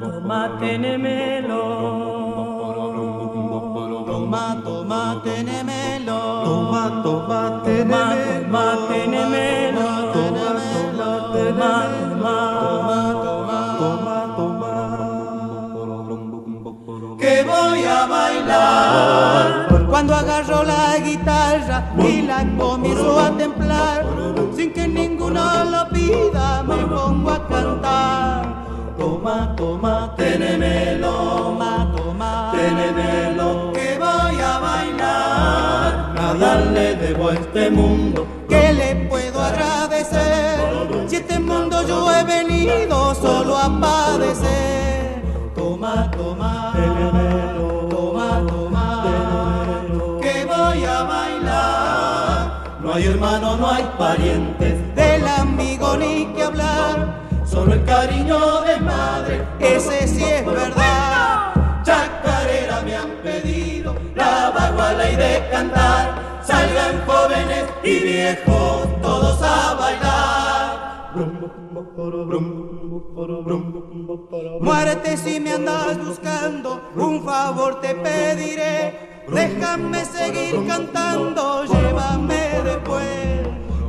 toma, 0.00 0.58
tenemelo. 0.58 1.56
Toma, 4.06 4.62
toma, 4.64 5.22
tenemelo. 5.24 6.42
Toma, 6.44 7.02
toma, 7.02 7.62
tenemelo. 7.64 8.42
Toma, 8.42 8.88
tenemelo. 8.88 10.06
Toma, 11.56 11.88
toma, 14.36 14.76
voy 17.46 17.84
a 17.84 18.06
bailar. 18.06 19.86
Cuando 19.88 20.14
agarro 20.14 20.64
la 20.64 20.98
guitarra 20.98 21.94
y 21.98 22.22
la 22.22 22.44
comienzo 22.58 23.20
a 23.20 23.30
templar, 23.38 24.04
sin 24.54 24.74
que 24.74 24.86
ninguno 24.86 25.64
lo 25.64 25.88
pida, 25.88 26.62
me 26.62 26.76
pongo 26.84 27.30
a 27.30 27.48
cantar. 27.48 28.66
Toma, 28.98 29.54
toma, 29.56 30.14
tenemelo, 30.14 31.10
toma, 31.10 31.92
toma, 31.96 32.52
tenemelo, 32.52 33.72
que 33.72 33.98
voy 33.98 34.40
a 34.42 34.58
bailar. 34.58 36.12
Nada 36.16 36.56
le 36.74 36.96
debo 36.96 37.30
a 37.30 37.34
este 37.34 37.70
mundo, 37.70 38.26
que 38.46 38.74
le 38.74 39.06
puedo 39.08 39.40
agradecer. 39.40 40.35
Venido 42.66 43.14
solo 43.14 43.56
a 43.56 43.80
padecer. 43.80 45.22
Toma, 45.54 46.10
toma, 46.10 46.72
No 52.82 52.94
hay 52.94 53.06
hermano, 53.06 53.56
no 53.56 53.68
hay 53.68 53.84
parientes, 53.98 54.94
del 54.94 55.26
amigo 55.26 55.96
ni 55.96 56.26
que 56.26 56.44
hablar, 56.44 57.20
solo 57.44 57.74
el 57.74 57.84
cariño 57.84 58.60
de 58.60 58.76
madre, 58.80 59.44
ese 59.58 60.06
sí 60.06 60.22
es 60.22 60.46
verdad. 60.46 61.52
Chacarera 61.82 62.82
me 62.82 62.96
han 62.96 63.10
pedido 63.24 63.96
la 64.14 64.50
baguala 64.50 65.10
y 65.10 65.16
de 65.16 65.48
cantar, 65.50 66.40
salgan 66.44 67.04
jóvenes 67.06 67.64
y 67.82 67.98
viejos 67.98 69.02
todos 69.02 69.42
a 69.42 69.74
bailar. 69.74 70.35
Muérete 74.60 75.16
si 75.16 75.40
me 75.40 75.52
andas 75.52 75.98
buscando, 75.98 76.80
un 76.96 77.22
favor 77.22 77.80
te 77.80 77.94
pediré 77.94 79.06
Déjame 79.28 80.04
seguir 80.04 80.66
cantando, 80.68 81.64
llévame 81.64 82.62
después. 82.62 83.48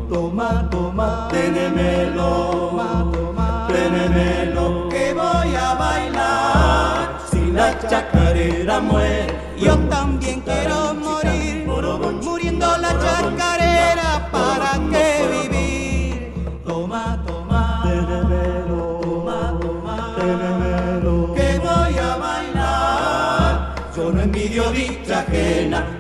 Toma, 0.10 0.68
toma, 0.72 1.28
tenemelo, 1.30 2.50
toma, 2.52 3.12
toma, 3.14 3.68
tenemelo, 3.68 4.90
que 4.90 5.14
voy 5.14 5.56
a 5.56 5.76
bailar. 5.76 7.20
Si 7.32 7.52
la 7.52 7.78
chacarera 7.88 8.80
muere, 8.80 9.28
yo 9.58 9.78
también 9.90 10.42
quiero 10.42 10.87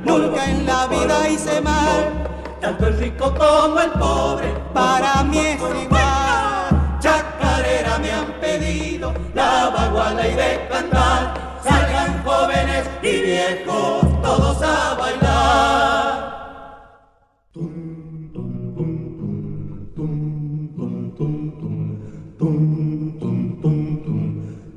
nunca 0.03 0.49
en 0.49 0.65
la 0.65 0.87
vida 0.87 1.29
hice 1.29 1.61
mal, 1.61 2.27
tanto 2.61 2.87
el 2.87 2.97
rico 2.97 3.33
como 3.33 3.79
el 3.79 3.91
pobre, 3.91 4.53
para 4.73 5.23
mí 5.23 5.37
es 5.37 5.61
igual. 5.83 6.97
Chacarera 6.99 7.99
me 7.99 8.11
han 8.11 8.31
pedido, 8.39 9.13
la 9.33 9.69
baguala 9.69 10.27
y 10.27 10.33
de 10.33 10.67
cantar, 10.69 11.33
salgan 11.63 12.23
jóvenes 12.23 12.89
y 13.01 13.21
viejos, 13.21 14.21
todos 14.21 14.61
a 14.61 14.95
bailar. 14.95 15.47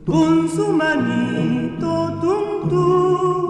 Con 0.06 0.48
su 0.48 0.72
manito, 0.72 2.18
tum, 2.20 2.68
tum. 2.68 3.49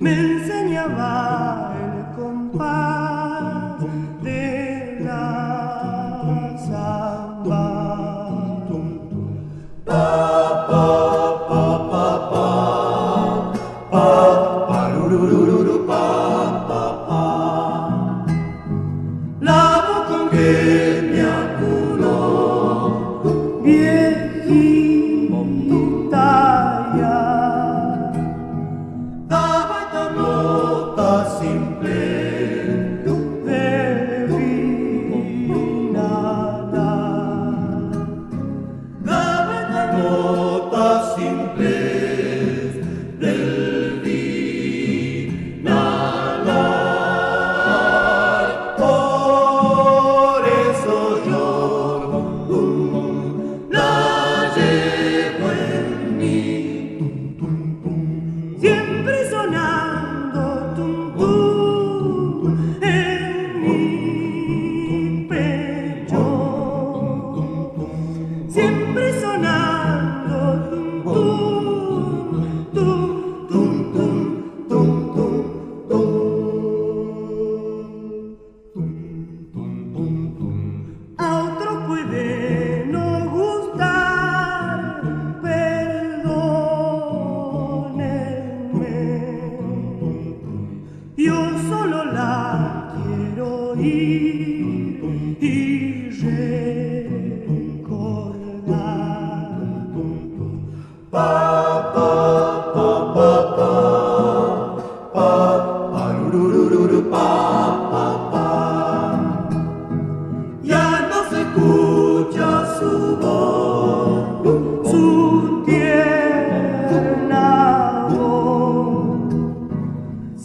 Me 0.00 0.12
enseñaba 0.12 1.72
el 1.80 2.14
compás 2.14 3.80
de 4.22 4.98
la. 5.00 5.48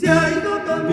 Nuestras 0.03 0.83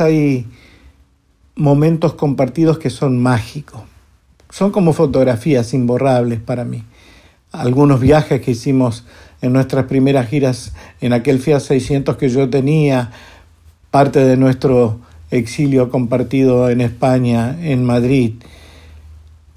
hay 0.00 0.46
momentos 1.54 2.14
compartidos 2.14 2.78
que 2.78 2.90
son 2.90 3.20
mágicos. 3.22 3.82
Son 4.50 4.70
como 4.70 4.92
fotografías 4.92 5.74
imborrables 5.74 6.40
para 6.40 6.64
mí. 6.64 6.84
Algunos 7.52 8.00
viajes 8.00 8.40
que 8.40 8.52
hicimos 8.52 9.04
en 9.40 9.52
nuestras 9.52 9.86
primeras 9.86 10.28
giras 10.28 10.72
en 11.00 11.12
aquel 11.12 11.38
Fiat 11.38 11.60
600 11.60 12.16
que 12.16 12.28
yo 12.28 12.48
tenía, 12.48 13.10
parte 13.90 14.20
de 14.20 14.36
nuestro 14.36 15.00
exilio 15.30 15.90
compartido 15.90 16.68
en 16.70 16.80
España, 16.80 17.56
en 17.62 17.84
Madrid. 17.84 18.34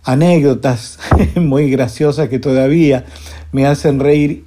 Anécdotas 0.04 1.00
muy 1.36 1.70
graciosas 1.70 2.30
que 2.30 2.40
todavía 2.40 3.06
me 3.52 3.66
hacen 3.68 4.00
reír 4.00 4.46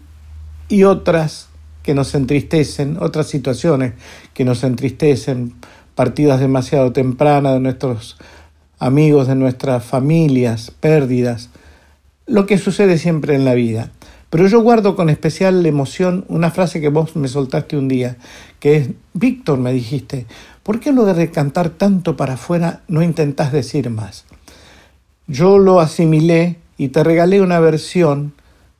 y 0.68 0.84
otras 0.84 1.48
que 1.82 1.94
nos 1.94 2.14
entristecen, 2.14 2.96
otras 3.00 3.26
situaciones 3.26 3.94
que 4.34 4.44
nos 4.44 4.64
entristecen, 4.64 5.54
partidas 5.94 6.40
demasiado 6.40 6.92
tempranas 6.92 7.54
de 7.54 7.60
nuestros 7.60 8.16
amigos, 8.78 9.28
de 9.28 9.34
nuestras 9.34 9.84
familias, 9.84 10.70
pérdidas, 10.70 11.50
lo 12.26 12.46
que 12.46 12.58
sucede 12.58 12.98
siempre 12.98 13.34
en 13.34 13.44
la 13.44 13.54
vida. 13.54 13.90
Pero 14.30 14.46
yo 14.46 14.62
guardo 14.62 14.96
con 14.96 15.10
especial 15.10 15.64
emoción 15.66 16.24
una 16.28 16.50
frase 16.50 16.80
que 16.80 16.88
vos 16.88 17.14
me 17.16 17.28
soltaste 17.28 17.76
un 17.76 17.88
día, 17.88 18.16
que 18.60 18.76
es, 18.76 18.90
Víctor, 19.12 19.58
me 19.58 19.72
dijiste, 19.72 20.26
¿por 20.62 20.80
qué 20.80 20.90
lo 20.90 21.04
de 21.04 21.30
cantar 21.30 21.68
tanto 21.68 22.16
para 22.16 22.34
afuera 22.34 22.80
no 22.88 23.02
intentás 23.02 23.52
decir 23.52 23.90
más? 23.90 24.24
Yo 25.26 25.58
lo 25.58 25.80
asimilé 25.80 26.56
y 26.78 26.88
te 26.88 27.04
regalé 27.04 27.42
una 27.42 27.60
versión 27.60 28.32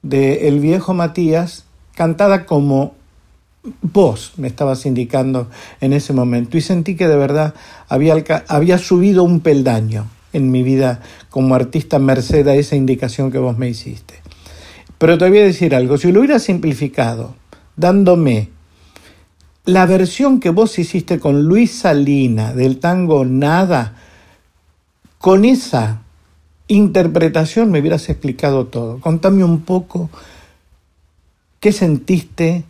de 0.02 0.48
El 0.48 0.58
viejo 0.58 0.94
Matías 0.94 1.66
cantada 1.94 2.46
como 2.46 2.94
vos 3.80 4.32
me 4.36 4.48
estabas 4.48 4.86
indicando 4.86 5.48
en 5.80 5.92
ese 5.92 6.12
momento 6.12 6.56
y 6.56 6.60
sentí 6.60 6.96
que 6.96 7.06
de 7.06 7.16
verdad 7.16 7.54
había, 7.88 8.16
había 8.48 8.78
subido 8.78 9.22
un 9.22 9.40
peldaño 9.40 10.06
en 10.32 10.50
mi 10.50 10.62
vida 10.62 11.00
como 11.30 11.54
artista 11.54 11.98
merced 11.98 12.46
a 12.48 12.54
esa 12.54 12.76
indicación 12.76 13.30
que 13.30 13.38
vos 13.38 13.56
me 13.58 13.68
hiciste. 13.68 14.14
Pero 14.98 15.18
te 15.18 15.28
voy 15.28 15.38
a 15.38 15.44
decir 15.44 15.74
algo, 15.74 15.98
si 15.98 16.12
lo 16.12 16.20
hubiera 16.20 16.38
simplificado 16.38 17.34
dándome 17.76 18.50
la 19.64 19.86
versión 19.86 20.40
que 20.40 20.50
vos 20.50 20.78
hiciste 20.78 21.20
con 21.20 21.44
Luis 21.44 21.72
Salina 21.72 22.52
del 22.52 22.78
tango 22.78 23.24
Nada, 23.24 23.94
con 25.18 25.44
esa 25.44 26.02
interpretación 26.66 27.70
me 27.70 27.80
hubieras 27.80 28.08
explicado 28.08 28.66
todo. 28.66 28.98
Contame 28.98 29.44
un 29.44 29.60
poco 29.60 30.10
qué 31.62 31.70
sentiste 31.70 32.64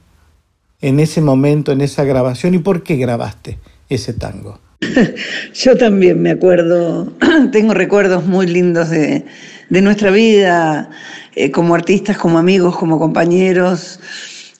en 0.83 1.01
ese 1.01 1.23
momento, 1.23 1.73
en 1.73 1.81
esa 1.81 2.05
grabación 2.05 2.55
y 2.55 2.59
por 2.59 2.83
qué 2.83 2.97
grabaste 2.97 3.59
ese 3.89 4.13
tango. 4.13 4.61
Yo 5.55 5.79
también 5.79 6.21
me 6.21 6.31
acuerdo, 6.31 7.11
tengo 7.53 7.73
recuerdos 7.73 8.27
muy 8.27 8.47
lindos 8.47 8.91
de, 8.91 9.25
nuestra 9.71 10.11
vida 10.11 10.91
eh, 11.35 11.51
como 11.51 11.75
artistas, 11.75 12.19
como 12.19 12.39
amigos, 12.39 12.77
como 12.77 12.99
compañeros, 12.99 13.99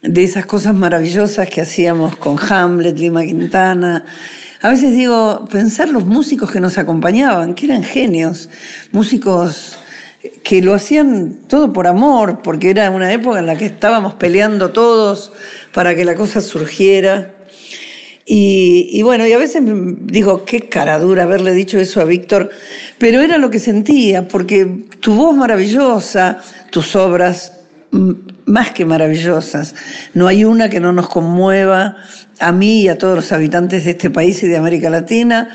de 0.01 0.25
esas 0.25 0.47
cosas 0.47 0.75
maravillosas 0.75 1.47
que 1.51 1.61
hacíamos 1.61 2.17
con 2.17 2.39
Hamlet, 2.39 2.99
Lima 2.99 3.25
Quintana. 3.25 4.03
A 4.63 4.71
veces 4.71 4.93
digo, 4.93 5.47
pensar 5.53 5.91
los 5.91 6.07
músicos 6.07 6.51
que 6.51 6.61
nos 6.61 6.79
acompañaban, 6.79 7.55
que 7.55 7.67
eran 7.67 7.83
genios, 7.83 8.49
músicos 8.93 9.77
que 10.43 10.63
lo 10.63 10.75
hacían 10.75 11.41
todo 11.49 11.73
por 11.73 11.87
amor, 11.87 12.43
porque 12.43 12.71
era 12.71 12.91
una 12.91 13.13
época 13.13 13.41
en 13.41 13.47
la 13.47 13.57
que 13.57 13.67
estábamos 13.67 14.15
peleando 14.15 14.71
todos 14.71 15.33
para 15.73 15.95
que 15.95 16.05
la 16.05 16.15
cosa 16.15 16.41
surgiera. 16.41 17.35
Y, 18.25 19.03
bueno, 19.03 19.27
y 19.27 19.33
a 19.33 19.39
veces 19.39 19.63
digo, 19.65 20.45
qué 20.45 20.69
cara 20.69 20.99
dura 20.99 21.25
haberle 21.25 21.53
dicho 21.53 21.79
eso 21.79 22.01
a 22.01 22.05
Víctor, 22.05 22.51
pero 22.99 23.21
era 23.21 23.37
lo 23.37 23.51
que 23.51 23.59
sentía, 23.59 24.29
porque 24.29 24.87
tu 25.01 25.15
voz 25.15 25.37
maravillosa, 25.37 26.41
tus 26.71 26.95
obras 26.95 27.53
más 28.47 28.71
que 28.71 28.87
maravillosas, 28.87 29.75
no 30.15 30.29
hay 30.29 30.45
una 30.45 30.71
que 30.71 30.81
no 30.81 30.93
nos 30.93 31.09
conmueva 31.09 31.97
a 32.39 32.53
mí 32.53 32.83
y 32.83 32.89
a 32.89 32.97
todos 32.97 33.17
los 33.17 33.33
habitantes 33.33 33.85
de 33.85 33.91
este 33.91 34.09
país 34.09 34.43
y 34.43 34.49
de 34.49 34.57
América 34.57 34.89
Latina. 34.89 35.51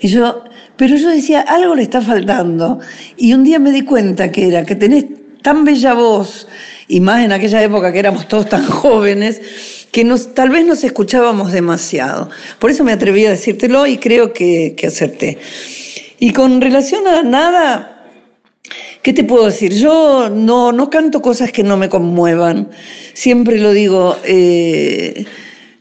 Y 0.00 0.08
yo 0.08 0.44
pero 0.76 0.96
yo 0.96 1.08
decía, 1.08 1.40
algo 1.40 1.74
le 1.74 1.82
está 1.82 2.00
faltando. 2.00 2.80
Y 3.16 3.32
un 3.34 3.44
día 3.44 3.58
me 3.58 3.70
di 3.72 3.82
cuenta 3.82 4.30
que 4.30 4.48
era 4.48 4.64
que 4.64 4.74
tenés 4.74 5.06
tan 5.42 5.64
bella 5.64 5.94
voz, 5.94 6.48
y 6.88 7.00
más 7.00 7.24
en 7.24 7.32
aquella 7.32 7.62
época 7.62 7.92
que 7.92 7.98
éramos 7.98 8.28
todos 8.28 8.48
tan 8.48 8.64
jóvenes, 8.66 9.40
que 9.90 10.04
nos, 10.04 10.34
tal 10.34 10.50
vez 10.50 10.66
nos 10.66 10.84
escuchábamos 10.84 11.52
demasiado. 11.52 12.28
Por 12.58 12.70
eso 12.70 12.84
me 12.84 12.92
atreví 12.92 13.24
a 13.26 13.30
decírtelo 13.30 13.86
y 13.86 13.98
creo 13.98 14.32
que, 14.32 14.74
que 14.76 14.88
acerté. 14.88 15.38
Y 16.18 16.32
con 16.32 16.60
relación 16.60 17.06
a 17.06 17.22
nada, 17.22 17.92
¿Qué 19.06 19.12
te 19.12 19.22
puedo 19.22 19.44
decir? 19.44 19.72
Yo 19.72 20.28
no, 20.28 20.72
no 20.72 20.90
canto 20.90 21.22
cosas 21.22 21.52
que 21.52 21.62
no 21.62 21.76
me 21.76 21.88
conmuevan. 21.88 22.70
Siempre 23.14 23.60
lo 23.60 23.70
digo, 23.70 24.16
eh, 24.24 25.24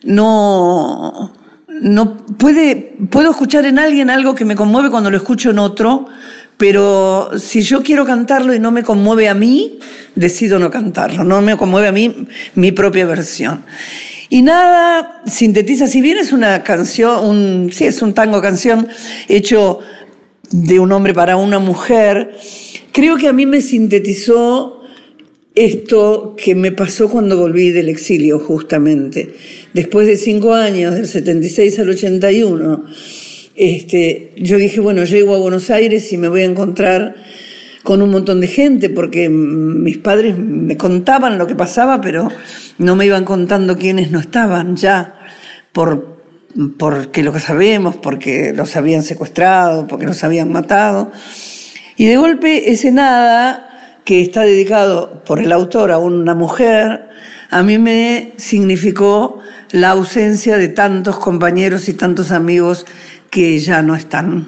no, 0.04 1.34
no 1.82 2.18
puede, 2.18 2.96
puedo 3.10 3.32
escuchar 3.32 3.66
en 3.66 3.80
alguien 3.80 4.10
algo 4.10 4.36
que 4.36 4.46
me 4.46 4.56
conmueve 4.56 4.90
cuando 4.90 5.12
lo 5.12 5.18
escucho 5.18 5.50
en 5.52 5.60
otro, 5.60 6.08
pero 6.58 7.32
si 7.38 7.62
yo 7.62 7.84
quiero 7.84 8.06
cantarlo 8.06 8.54
y 8.54 8.60
no 8.60 8.72
me 8.72 8.84
conmueve 8.84 9.28
a 9.28 9.34
mí, 9.34 9.80
decido 10.16 10.58
no 10.58 10.72
cantarlo, 10.72 11.24
no 11.24 11.42
me 11.42 11.58
conmueve 11.58 11.88
a 11.90 11.92
mí 11.92 12.28
mi 12.56 12.72
propia 12.72 13.06
versión. 13.06 13.66
Y 14.30 14.42
nada 14.42 15.22
sintetiza, 15.28 15.88
si 15.88 16.02
bien 16.02 16.18
es 16.18 16.32
una 16.32 16.64
canción, 16.64 17.26
un, 17.26 17.70
sí, 17.72 17.86
es 17.86 18.02
un 18.02 18.14
tango 18.14 18.42
canción 18.42 18.88
hecho 19.28 19.80
de 20.52 20.80
un 20.80 20.92
hombre 20.92 21.14
para 21.14 21.36
una 21.36 21.60
mujer, 21.60 22.38
creo 22.92 23.18
que 23.18 23.28
a 23.28 23.34
mí 23.34 23.46
me 23.46 23.62
sintetizó 23.62 24.85
esto 25.56 26.36
que 26.38 26.54
me 26.54 26.72
pasó 26.72 27.10
cuando 27.10 27.38
volví 27.38 27.72
del 27.72 27.90
exilio, 27.90 28.40
justamente. 28.40 29.34
Después 29.74 30.08
de 30.08 30.18
cinco 30.18 30.54
años, 30.54 30.96
del 30.96 31.08
76 31.08 31.80
al 31.80 31.90
81, 31.90 32.86
este, 33.56 34.34
yo 34.36 34.58
dije, 34.58 34.82
bueno, 34.82 35.06
llego 35.06 35.34
a 35.34 35.40
Buenos 35.40 35.70
Aires 35.70 36.12
y 36.12 36.18
me 36.18 36.28
voy 36.28 36.42
a 36.42 36.46
encontrar 36.46 37.16
con 37.84 38.02
un 38.02 38.10
montón 38.10 38.42
de 38.42 38.48
gente, 38.48 38.90
porque 38.90 39.30
mis 39.30 39.98
padres 40.00 40.38
me 40.38 40.76
contaban 40.76 41.38
lo 41.38 41.48
que 41.48 41.56
pasaba, 41.56 42.02
pero 42.02 42.30
no 42.78 42.96
me 42.96 43.06
iban 43.06 43.24
contando 43.24 43.78
quiénes 43.78 44.12
no 44.12 44.20
estaban 44.20 44.76
ya, 44.76 45.20
por, 45.72 46.18
porque 46.78 47.24
lo 47.24 47.32
que 47.32 47.40
sabemos, 47.40 47.96
porque 47.96 48.52
los 48.54 48.76
habían 48.76 49.04
secuestrado, 49.04 49.88
porque 49.88 50.06
los 50.06 50.24
habían 50.24 50.52
matado. 50.52 51.12
Y 51.96 52.08
de 52.08 52.18
golpe 52.18 52.72
ese 52.72 52.92
nada 52.92 53.65
que 54.06 54.22
está 54.22 54.42
dedicado 54.42 55.24
por 55.26 55.40
el 55.40 55.52
autor 55.52 55.92
a 55.92 55.98
una 55.98 56.34
mujer, 56.36 57.10
a 57.50 57.64
mí 57.64 57.78
me 57.78 58.34
significó 58.38 59.40
la 59.72 59.90
ausencia 59.92 60.58
de 60.58 60.70
tantos 60.70 61.18
compañeros 61.18 61.90
y 61.90 61.94
tantos 61.94 62.32
amigos 62.32 62.86
que 63.32 63.60
ya 63.60 63.82
no 63.82 63.96
están. 63.96 64.48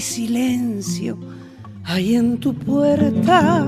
silencio 0.00 1.18
hay 1.84 2.16
en 2.16 2.38
tu 2.38 2.52
puerta. 2.52 3.62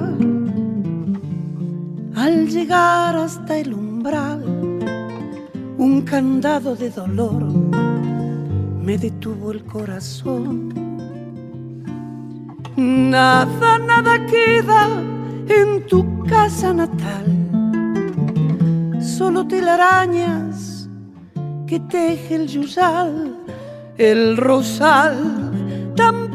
Al 2.16 2.48
llegar 2.48 3.16
hasta 3.16 3.58
el 3.58 3.72
umbral, 3.72 4.42
un 5.78 6.02
candado 6.02 6.74
de 6.74 6.90
dolor 6.90 7.44
me 8.82 8.98
detuvo 8.98 9.52
el 9.52 9.64
corazón. 9.64 10.74
Nada, 12.76 13.78
nada 13.78 14.26
queda 14.26 14.88
en 15.48 15.86
tu 15.86 16.24
casa 16.24 16.72
natal, 16.72 17.26
solo 19.00 19.46
telarañas 19.46 20.88
que 21.66 21.78
teje 21.80 22.34
el 22.34 22.46
yusal, 22.48 23.36
el 23.96 24.36
rosal 24.36 25.47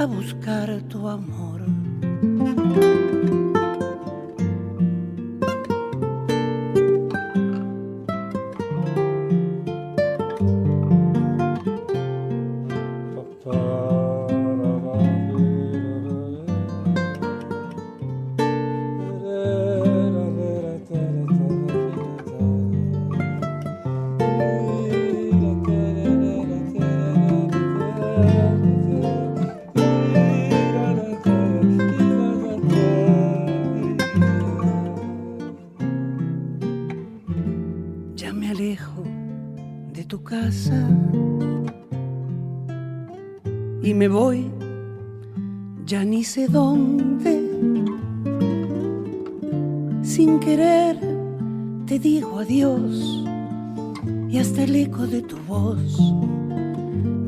a 0.00 0.06
buscar 0.06 0.80
tu 0.88 1.08
amor. 1.08 1.60
Sé 46.24 46.48
dónde. 46.48 47.42
Sin 50.02 50.40
querer 50.40 50.98
te 51.86 51.98
digo 51.98 52.38
adiós 52.38 53.24
y 54.28 54.38
hasta 54.38 54.64
el 54.64 54.76
eco 54.76 55.06
de 55.06 55.22
tu 55.22 55.36
voz 55.46 55.98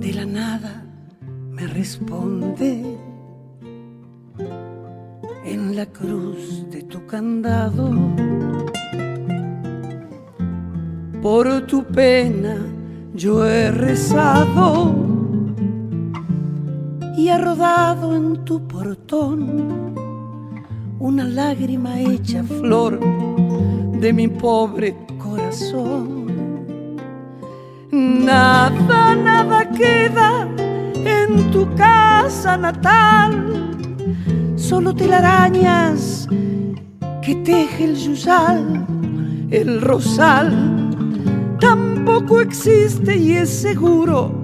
de 0.00 0.12
la 0.12 0.26
nada 0.26 0.84
me 1.50 1.66
responde. 1.66 2.98
En 5.44 5.74
la 5.74 5.86
cruz 5.86 6.66
de 6.70 6.82
tu 6.82 7.06
candado, 7.06 7.90
por 11.22 11.66
tu 11.66 11.82
pena 11.84 12.56
yo 13.14 13.46
he 13.46 13.70
rezado 13.70 14.99
y 17.30 17.32
ha 17.32 17.38
rodado 17.38 18.16
en 18.16 18.44
tu 18.44 18.66
portón 18.66 19.94
una 20.98 21.22
lágrima 21.22 22.00
hecha 22.00 22.42
flor 22.42 22.98
de 24.00 24.12
mi 24.12 24.26
pobre 24.26 24.96
corazón. 25.16 26.26
Nada, 27.92 29.14
nada 29.14 29.70
queda 29.70 30.48
en 30.94 31.52
tu 31.52 31.72
casa 31.76 32.56
natal, 32.56 33.76
solo 34.56 34.92
telarañas 34.92 36.26
que 37.22 37.36
teje 37.36 37.84
el 37.84 37.94
yusal, 37.94 38.86
el 39.50 39.80
rosal. 39.80 40.50
Tampoco 41.60 42.40
existe 42.40 43.16
y 43.16 43.32
es 43.34 43.50
seguro 43.50 44.39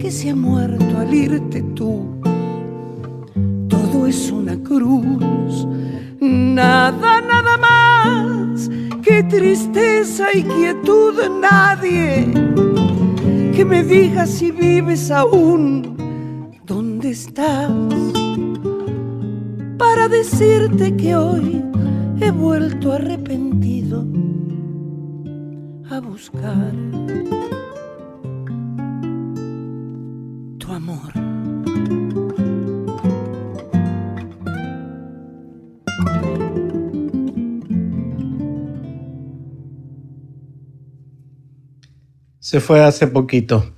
que 0.00 0.10
se 0.10 0.30
ha 0.30 0.34
muerto 0.34 0.98
al 0.98 1.12
irte 1.12 1.62
tú. 1.74 2.20
Todo 3.68 4.06
es 4.06 4.30
una 4.30 4.56
cruz, 4.62 5.66
nada, 6.20 7.20
nada 7.20 7.58
más 7.58 8.70
que 9.02 9.22
tristeza 9.24 10.28
y 10.32 10.42
quietud. 10.42 11.14
Nadie 11.40 12.32
que 13.54 13.64
me 13.64 13.84
diga 13.84 14.26
si 14.26 14.50
vives 14.50 15.10
aún, 15.10 16.48
¿dónde 16.64 17.10
estás? 17.10 17.70
Para 19.76 20.08
decirte 20.08 20.96
que 20.96 21.14
hoy 21.14 21.62
he 22.20 22.30
vuelto 22.30 22.92
arrepentido 22.92 24.06
a 25.90 26.00
buscar 26.00 26.72
Se 42.50 42.58
fue 42.58 42.82
hace 42.82 43.06
poquito 43.06 43.72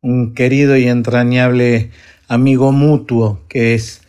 un 0.00 0.34
querido 0.34 0.76
y 0.76 0.88
entrañable 0.88 1.92
amigo 2.26 2.72
mutuo 2.72 3.38
que 3.46 3.74
es 3.74 4.02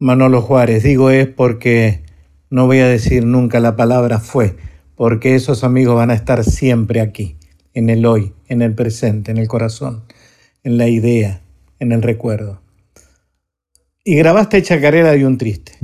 Manolo 0.00 0.42
Juárez. 0.42 0.82
Digo 0.82 1.08
es 1.10 1.28
porque 1.28 2.02
no 2.50 2.66
voy 2.66 2.80
a 2.80 2.88
decir 2.88 3.24
nunca 3.24 3.60
la 3.60 3.76
palabra 3.76 4.18
fue, 4.18 4.56
porque 4.96 5.36
esos 5.36 5.62
amigos 5.62 5.94
van 5.94 6.10
a 6.10 6.14
estar 6.14 6.42
siempre 6.42 7.00
aquí, 7.00 7.36
en 7.72 7.88
el 7.88 8.04
hoy, 8.04 8.32
en 8.48 8.62
el 8.62 8.74
presente, 8.74 9.30
en 9.30 9.36
el 9.36 9.46
corazón 9.46 10.02
en 10.64 10.76
la 10.76 10.88
idea, 10.88 11.40
en 11.78 11.92
el 11.92 12.02
recuerdo. 12.02 12.62
Y 14.02 14.16
grabaste 14.16 14.60
Chacarera 14.60 15.12
de 15.12 15.24
un 15.24 15.38
triste. 15.38 15.78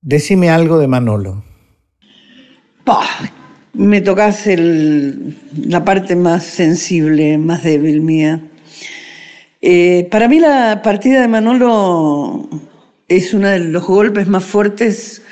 Decime 0.00 0.50
algo 0.50 0.80
de 0.80 0.88
Manolo. 0.88 1.44
Me 3.74 4.00
tocas 4.00 4.46
la 4.46 5.84
parte 5.84 6.14
más 6.14 6.44
sensible, 6.44 7.38
más 7.38 7.62
débil 7.62 8.00
mía. 8.02 8.40
Eh, 9.60 10.08
para 10.10 10.28
mí 10.28 10.40
la 10.40 10.82
partida 10.82 11.22
de 11.22 11.28
Manolo 11.28 12.48
es 13.08 13.32
uno 13.32 13.48
de 13.48 13.60
los 13.60 13.84
golpes 13.86 14.26
más 14.26 14.44
fuertes 14.44 15.22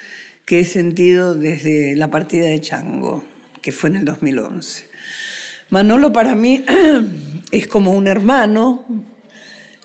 que 0.46 0.60
he 0.60 0.64
sentido 0.64 1.34
desde 1.34 1.96
la 1.96 2.10
partida 2.10 2.46
de 2.46 2.60
Chango, 2.60 3.24
que 3.60 3.72
fue 3.72 3.90
en 3.90 3.96
el 3.96 4.04
2011. 4.04 4.88
Manolo 5.70 6.12
para 6.12 6.34
mí 6.34 6.64
es 7.50 7.66
como 7.66 7.92
un 7.92 8.06
hermano 8.06 8.84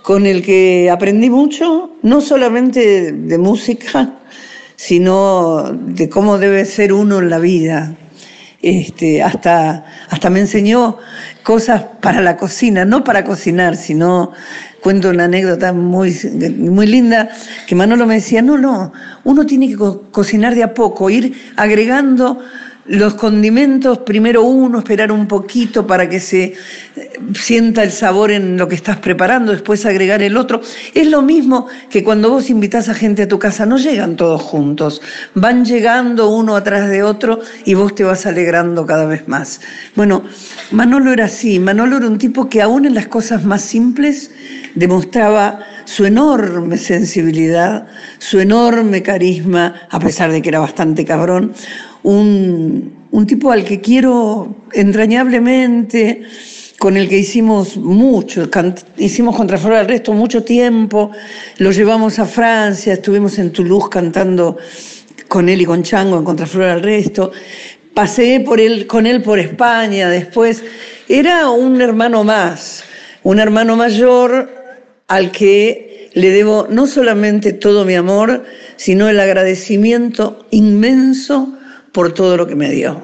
con 0.02 0.26
el 0.26 0.44
que 0.44 0.90
aprendí 0.92 1.30
mucho, 1.30 1.96
no 2.04 2.22
solamente 2.22 3.12
de 3.12 3.38
música, 3.38 4.20
sino 4.76 5.72
de 5.72 6.10
cómo 6.10 6.38
debe 6.38 6.66
ser 6.66 6.94
uno 6.94 7.20
en 7.20 7.30
la 7.30 7.40
vida. 7.40 7.98
Este, 8.66 9.22
hasta, 9.22 9.86
hasta 10.10 10.32
me 10.32 10.40
enseñó 10.40 10.98
cosas 11.44 11.84
para 12.02 12.20
la 12.20 12.36
cocina, 12.36 12.84
no 12.84 13.04
para 13.04 13.24
cocinar, 13.24 13.76
sino 13.76 14.32
cuento 14.82 15.12
una 15.12 15.26
anécdota 15.26 15.72
muy, 15.72 16.18
muy 16.58 16.88
linda, 16.88 17.30
que 17.68 17.76
Manolo 17.76 18.08
me 18.08 18.16
decía, 18.16 18.42
no, 18.42 18.58
no, 18.58 18.92
uno 19.24 19.46
tiene 19.46 19.68
que 19.68 19.78
cocinar 20.10 20.56
de 20.56 20.64
a 20.64 20.74
poco, 20.74 21.12
ir 21.12 21.40
agregando 21.58 22.40
los 22.88 23.16
condimentos, 23.16 24.00
primero 24.00 24.44
uno, 24.44 24.80
esperar 24.80 25.12
un 25.12 25.28
poquito 25.28 25.88
para 25.88 26.08
que 26.08 26.20
se 26.20 26.54
eh, 26.96 27.20
sienta 27.34 27.84
el 27.84 27.92
sabor 27.92 28.30
en 28.30 28.58
lo 28.58 28.68
que 28.68 28.76
estás 28.76 28.98
preparando, 28.98 29.52
después 29.52 29.86
agregar 29.86 30.22
el 30.22 30.38
otro. 30.38 30.62
Es 30.94 31.08
lo 31.08 31.22
mismo 31.22 31.68
que 31.90 32.04
cuando 32.04 32.30
vos 32.30 32.50
invitas 32.50 32.88
a 32.88 32.94
gente 32.94 33.24
a 33.24 33.28
tu 33.28 33.40
casa, 33.40 33.66
no 33.66 33.78
llegan 33.78 34.16
todos 34.16 34.42
juntos, 34.42 35.02
van 35.34 35.66
llegando 35.66 36.30
uno 36.30 36.56
atrás 36.56 36.90
de 36.90 37.02
otro 37.02 37.40
y 37.66 37.74
vos 37.74 37.96
te 37.96 38.04
vas 38.04 38.26
alegrando 38.28 38.86
cada 38.86 39.06
vez 39.06 39.28
más. 39.28 39.62
Bueno, 39.96 40.24
Manolo 40.72 41.12
era 41.12 41.26
así, 41.26 41.60
Manolo 41.60 41.98
era 41.98 42.08
un 42.08 42.20
tipo 42.20 42.48
que 42.50 42.62
aún 42.62 42.86
en 42.86 42.94
las 42.94 43.08
cosas 43.08 43.44
más 43.46 43.64
simples 43.64 44.30
demostraba 44.76 45.60
su 45.86 46.06
enorme 46.06 46.78
sensibilidad, 46.78 47.88
su 48.20 48.40
enorme 48.40 49.02
carisma, 49.02 49.76
a 49.90 50.00
pesar 50.00 50.32
de 50.32 50.42
que 50.42 50.50
era 50.50 50.60
bastante 50.60 51.06
cabrón, 51.06 51.54
un, 52.06 53.26
tipo 53.28 53.52
al 53.52 53.64
que 53.64 53.82
quiero 53.82 54.56
entrañablemente, 54.74 56.24
con 56.78 56.98
el 56.98 57.10
que 57.10 57.18
hicimos 57.18 57.78
mucho, 57.78 58.50
hicimos 58.98 59.36
contra 59.36 59.58
Flor 59.58 59.74
al 59.74 59.88
resto 59.88 60.14
mucho 60.14 60.44
tiempo, 60.44 61.12
lo 61.58 61.72
llevamos 61.72 62.20
a 62.20 62.26
Francia, 62.26 62.94
estuvimos 62.94 63.40
en 63.40 63.52
Toulouse 63.52 63.90
cantando 63.90 64.58
con 65.28 65.50
él 65.50 65.62
y 65.62 65.66
con 65.66 65.82
Chango 65.82 66.18
en 66.18 66.24
Contraflor 66.24 66.70
al 66.70 66.84
resto, 66.84 67.32
pasé 67.94 68.42
por 68.46 68.60
él, 68.60 68.86
con 68.86 69.08
él 69.08 69.24
por 69.24 69.40
España 69.40 70.10
después, 70.10 70.64
era 71.08 71.50
un 71.50 71.82
hermano 71.82 72.24
más, 72.24 72.84
un 73.24 73.40
hermano 73.40 73.76
mayor 73.76 74.50
al 75.08 75.32
que 75.32 76.12
le 76.14 76.30
debo 76.30 76.68
no 76.70 76.86
solamente 76.86 77.54
todo 77.54 77.84
mi 77.84 77.96
amor, 77.96 78.46
sino 78.76 79.10
el 79.10 79.20
agradecimiento 79.20 80.46
inmenso 80.52 81.55
por 81.96 82.14
todo 82.14 82.36
lo 82.36 82.46
que 82.46 82.56
me 82.56 82.70
dio. 82.70 83.02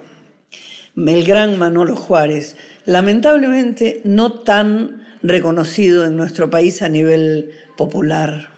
El 0.98 1.24
gran 1.24 1.58
Manolo 1.58 1.96
Juárez, 1.96 2.58
lamentablemente 2.86 4.02
no 4.04 4.42
tan 4.42 5.08
reconocido 5.24 6.06
en 6.06 6.18
nuestro 6.18 6.50
país 6.50 6.82
a 6.82 6.90
nivel 6.90 7.52
popular. 7.78 8.50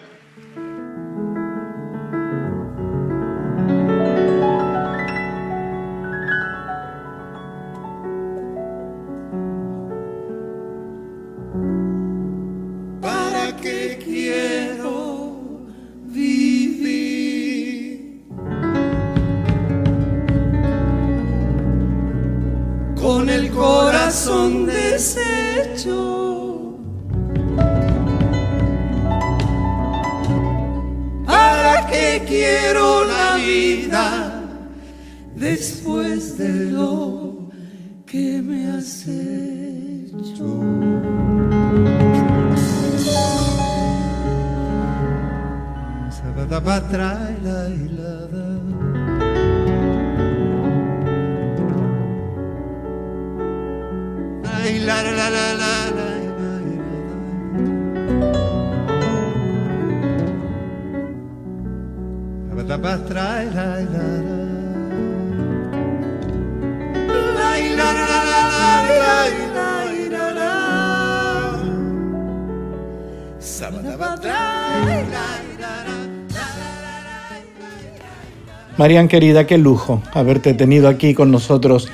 Marian 78.84 79.08
querida, 79.08 79.46
qué 79.46 79.56
lujo 79.56 80.02
haberte 80.12 80.52
tenido 80.52 80.88
aquí 80.88 81.14
con 81.14 81.30
nosotros 81.30 81.88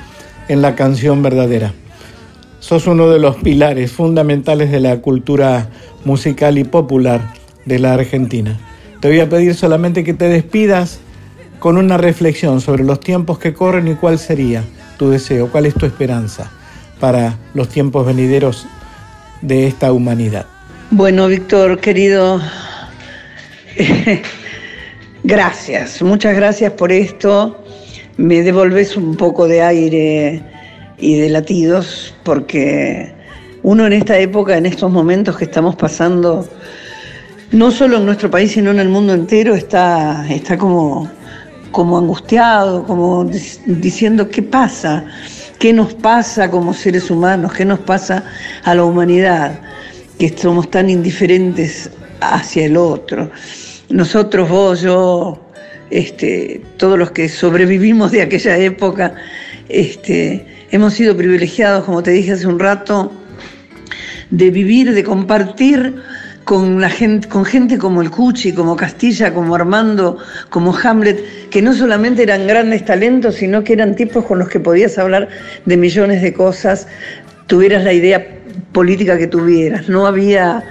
en 0.48 0.60
la 0.60 0.74
canción 0.74 1.22
verdadera. 1.22 1.72
Sos 2.58 2.88
uno 2.88 3.08
de 3.10 3.20
los 3.20 3.36
pilares 3.36 3.92
fundamentales 3.92 4.72
de 4.72 4.80
la 4.80 5.00
cultura 5.00 5.68
musical 6.04 6.58
y 6.58 6.64
popular 6.64 7.32
de 7.64 7.78
la 7.78 7.94
Argentina. 7.94 8.58
Te 8.98 9.06
voy 9.06 9.20
a 9.20 9.28
pedir 9.28 9.54
solamente 9.54 10.02
que 10.02 10.14
te 10.14 10.28
despidas 10.28 10.98
con 11.60 11.78
una 11.78 11.96
reflexión 11.96 12.60
sobre 12.60 12.82
los 12.82 12.98
tiempos 12.98 13.38
que 13.38 13.54
corren 13.54 13.86
y 13.86 13.94
cuál 13.94 14.18
sería 14.18 14.64
tu 14.98 15.10
deseo, 15.10 15.46
cuál 15.46 15.66
es 15.66 15.74
tu 15.74 15.86
esperanza 15.86 16.50
para 16.98 17.36
los 17.54 17.68
tiempos 17.68 18.04
venideros 18.04 18.66
de 19.42 19.68
esta 19.68 19.92
humanidad. 19.92 20.46
Bueno, 20.90 21.28
Víctor, 21.28 21.78
querido, 21.78 22.40
Gracias, 25.22 26.00
muchas 26.00 26.34
gracias 26.34 26.72
por 26.72 26.90
esto. 26.90 27.62
Me 28.16 28.42
devolves 28.42 28.96
un 28.96 29.16
poco 29.16 29.46
de 29.46 29.60
aire 29.60 30.42
y 30.96 31.20
de 31.20 31.28
latidos 31.28 32.14
porque 32.24 33.12
uno 33.62 33.86
en 33.86 33.92
esta 33.92 34.18
época, 34.18 34.56
en 34.56 34.64
estos 34.64 34.90
momentos 34.90 35.36
que 35.36 35.44
estamos 35.44 35.76
pasando, 35.76 36.48
no 37.52 37.70
solo 37.70 37.98
en 37.98 38.06
nuestro 38.06 38.30
país, 38.30 38.52
sino 38.52 38.70
en 38.70 38.78
el 38.78 38.88
mundo 38.88 39.12
entero, 39.12 39.54
está, 39.54 40.26
está 40.30 40.56
como, 40.56 41.10
como 41.70 41.98
angustiado, 41.98 42.84
como 42.84 43.28
diciendo 43.66 44.26
qué 44.30 44.42
pasa, 44.42 45.04
qué 45.58 45.74
nos 45.74 45.92
pasa 45.92 46.50
como 46.50 46.72
seres 46.72 47.10
humanos, 47.10 47.52
qué 47.52 47.66
nos 47.66 47.80
pasa 47.80 48.24
a 48.64 48.74
la 48.74 48.84
humanidad, 48.84 49.60
que 50.18 50.34
somos 50.34 50.70
tan 50.70 50.88
indiferentes 50.88 51.90
hacia 52.22 52.64
el 52.64 52.78
otro 52.78 53.30
nosotros, 53.90 54.48
vos, 54.48 54.80
yo, 54.80 55.40
este, 55.90 56.62
todos 56.76 56.98
los 56.98 57.10
que 57.10 57.28
sobrevivimos 57.28 58.12
de 58.12 58.22
aquella 58.22 58.56
época, 58.56 59.14
este, 59.68 60.46
hemos 60.70 60.94
sido 60.94 61.16
privilegiados, 61.16 61.84
como 61.84 62.02
te 62.02 62.12
dije 62.12 62.32
hace 62.32 62.46
un 62.46 62.58
rato, 62.58 63.12
de 64.30 64.50
vivir, 64.50 64.94
de 64.94 65.02
compartir 65.02 65.96
con, 66.44 66.80
la 66.80 66.88
gente, 66.88 67.28
con 67.28 67.44
gente 67.44 67.78
como 67.78 68.00
el 68.00 68.10
Cuchi, 68.10 68.52
como 68.52 68.76
Castilla, 68.76 69.34
como 69.34 69.54
Armando, 69.54 70.18
como 70.48 70.76
Hamlet, 70.76 71.48
que 71.50 71.60
no 71.60 71.74
solamente 71.74 72.22
eran 72.22 72.46
grandes 72.46 72.84
talentos, 72.84 73.36
sino 73.36 73.64
que 73.64 73.72
eran 73.72 73.96
tipos 73.96 74.24
con 74.24 74.38
los 74.38 74.48
que 74.48 74.60
podías 74.60 74.98
hablar 74.98 75.28
de 75.66 75.76
millones 75.76 76.22
de 76.22 76.32
cosas, 76.32 76.86
tuvieras 77.46 77.84
la 77.84 77.92
idea 77.92 78.24
política 78.72 79.18
que 79.18 79.26
tuvieras. 79.26 79.88
No 79.88 80.06
había 80.06 80.62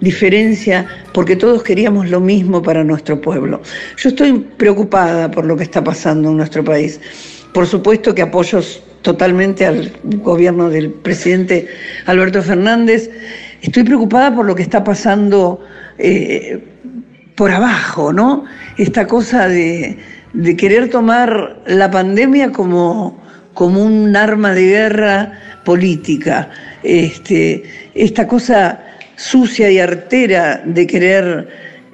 diferencia 0.00 0.86
porque 1.12 1.36
todos 1.36 1.62
queríamos 1.62 2.08
lo 2.08 2.20
mismo 2.20 2.62
para 2.62 2.84
nuestro 2.84 3.20
pueblo. 3.20 3.60
Yo 3.96 4.08
estoy 4.08 4.38
preocupada 4.56 5.30
por 5.30 5.44
lo 5.44 5.56
que 5.56 5.64
está 5.64 5.82
pasando 5.82 6.30
en 6.30 6.36
nuestro 6.36 6.64
país. 6.64 7.00
Por 7.52 7.66
supuesto 7.66 8.14
que 8.14 8.22
apoyo 8.22 8.60
totalmente 9.02 9.66
al 9.66 9.92
gobierno 10.02 10.70
del 10.70 10.90
presidente 10.90 11.68
Alberto 12.06 12.42
Fernández. 12.42 13.10
Estoy 13.62 13.84
preocupada 13.84 14.34
por 14.34 14.46
lo 14.46 14.54
que 14.54 14.62
está 14.62 14.84
pasando 14.84 15.60
eh, 15.98 16.62
por 17.34 17.50
abajo, 17.50 18.12
¿no? 18.12 18.44
Esta 18.76 19.06
cosa 19.06 19.48
de, 19.48 19.98
querer 20.56 20.90
tomar 20.90 21.62
la 21.66 21.90
pandemia 21.90 22.52
como, 22.52 23.20
como 23.54 23.82
un 23.82 24.14
arma 24.14 24.52
de 24.52 24.66
guerra 24.66 25.32
política. 25.64 26.50
Este, 26.82 27.64
esta 27.94 28.26
cosa 28.26 28.80
sucia 29.18 29.70
y 29.70 29.78
artera 29.78 30.62
de 30.64 30.86
querer 30.86 31.48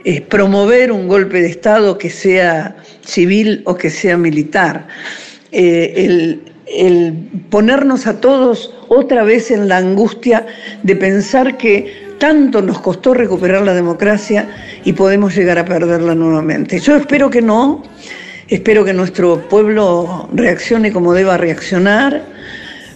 eh, 0.05 0.21
promover 0.21 0.93
un 0.93 1.09
golpe 1.09 1.41
de 1.41 1.49
Estado 1.49 1.99
que 1.99 2.11
sea 2.11 2.77
civil 3.05 3.63
o 3.65 3.75
que 3.75 3.91
sea 3.91 4.17
militar. 4.17 4.87
Eh, 5.51 5.93
el 5.97 6.53
ponernos 7.51 8.07
a 8.07 8.21
todos 8.21 8.75
otra 8.89 9.23
vez 9.23 9.51
en 9.51 9.69
la 9.69 9.79
angustia 9.79 10.47
de 10.83 10.97
pensar 10.97 11.57
que 11.57 12.15
tanto 12.19 12.63
nos 12.63 12.81
costó 12.81 13.15
recuperar 13.15 13.63
la 13.63 13.75
democracia 13.75 14.49
y 14.85 14.93
podemos 14.93 15.35
llegar 15.35 15.59
a 15.59 15.65
perderla 15.65 16.15
nuevamente. 16.15 16.79
Yo 16.79 16.97
espero 16.97 17.31
que 17.31 17.43
no, 17.43 17.83
espero 18.49 18.85
que 18.85 18.93
nuestro 18.93 19.47
pueblo 19.49 20.29
reaccione 20.33 20.93
como 20.93 21.13
deba 21.13 21.37
reaccionar, 21.37 22.23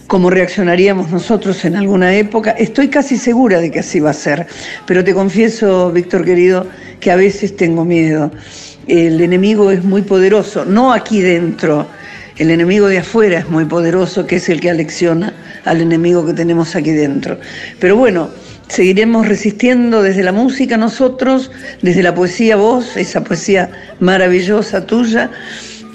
como 0.09 0.31
reaccionaríamos 0.31 1.11
nosotros 1.11 1.63
en 1.65 1.75
alguna 1.75 2.15
época. 2.15 2.49
Estoy 2.49 2.87
casi 2.87 3.15
segura 3.15 3.59
de 3.59 3.69
que 3.69 3.79
así 3.81 3.99
va 3.99 4.09
a 4.09 4.13
ser, 4.13 4.47
pero 4.87 5.03
te 5.03 5.13
confieso, 5.13 5.91
Víctor 5.91 6.25
querido, 6.25 6.65
que 6.99 7.11
a 7.11 7.15
veces 7.15 7.55
tengo 7.55 7.85
miedo. 7.85 8.31
El 8.87 9.21
enemigo 9.21 9.69
es 9.69 9.83
muy 9.83 10.01
poderoso, 10.01 10.65
no 10.65 10.93
aquí 10.93 11.21
dentro, 11.21 11.85
el 12.37 12.49
enemigo 12.49 12.87
de 12.87 12.97
afuera 12.97 13.37
es 13.37 13.49
muy 13.49 13.65
poderoso, 13.65 14.25
que 14.25 14.37
es 14.37 14.49
el 14.49 14.59
que 14.59 14.71
alecciona 14.71 15.31
al 15.63 15.79
enemigo 15.79 16.25
que 16.25 16.33
tenemos 16.33 16.75
aquí 16.75 16.89
dentro. 16.89 17.37
Pero 17.79 17.95
bueno, 17.95 18.31
seguiremos 18.67 19.27
resistiendo 19.27 20.01
desde 20.01 20.23
la 20.23 20.31
música 20.31 20.75
nosotros, 20.75 21.51
desde 21.83 22.01
la 22.01 22.15
poesía 22.15 22.55
vos, 22.55 22.97
esa 22.97 23.23
poesía 23.23 23.69
maravillosa 23.99 24.87
tuya, 24.87 25.29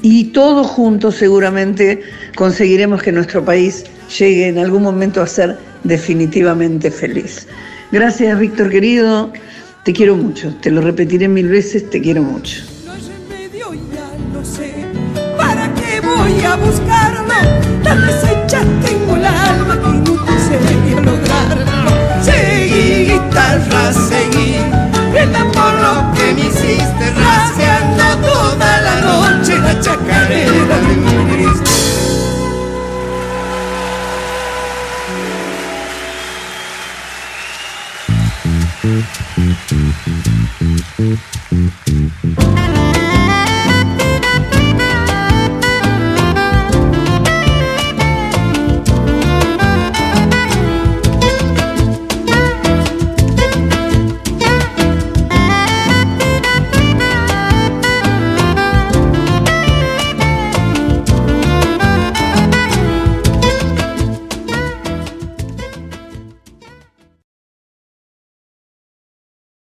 y 0.03 0.27
todos 0.27 0.69
juntos 0.69 1.17
seguramente 1.17 2.03
conseguiremos 2.37 3.03
que 3.03 3.11
nuestro 3.11 3.45
país 3.45 3.87
llegue 4.09 4.49
en 4.49 4.59
algún 4.59 4.83
momento 4.83 5.23
a 5.23 5.27
ser 5.27 5.59
definitivamente 5.83 6.91
feliz. 6.91 7.47
Gracias, 7.93 8.39
Víctor 8.39 8.71
querido. 8.71 9.33
Te 9.85 9.93
quiero 9.93 10.17
mucho, 10.17 10.55
te 10.63 10.71
lo 10.71 10.81
repetiré 10.81 11.29
mil 11.29 11.49
veces, 11.49 11.91
te 11.91 12.01
quiero 12.01 12.23
mucho. 12.23 12.63
No 12.87 12.93
hay 12.93 13.03
remedio, 13.03 13.75
ya 13.75 14.11
lo 14.33 14.45
sé. 14.45 14.73
¿Para 15.37 15.73
qué 15.75 16.01
voy 16.01 16.45
a 16.45 16.57
buscarlo? 16.57 17.25
La 17.85 17.95
deshecha 17.97 18.61
tengo 18.83 19.17
el 19.17 19.27
alma 19.27 19.79
que 19.79 20.11
nunca 20.11 20.33
sería 20.39 21.01
lograrlo. 21.03 22.23
Seguí, 22.23 23.13
guitarra, 23.13 23.93
seguí. 23.93 24.57
Brenda 25.13 25.45
por 25.53 25.75
lo 25.75 26.13
que 26.15 26.33
me 26.33 26.49
hiciste, 26.49 27.11
rasgando 27.15 28.27
toda 28.27 28.81
la 28.81 29.01
noche 29.03 29.59
la 29.59 29.79
chacarera 29.81 30.79
de 30.89 30.97
mi 30.97 31.14
Thank 39.75 41.19
you. 42.89 42.94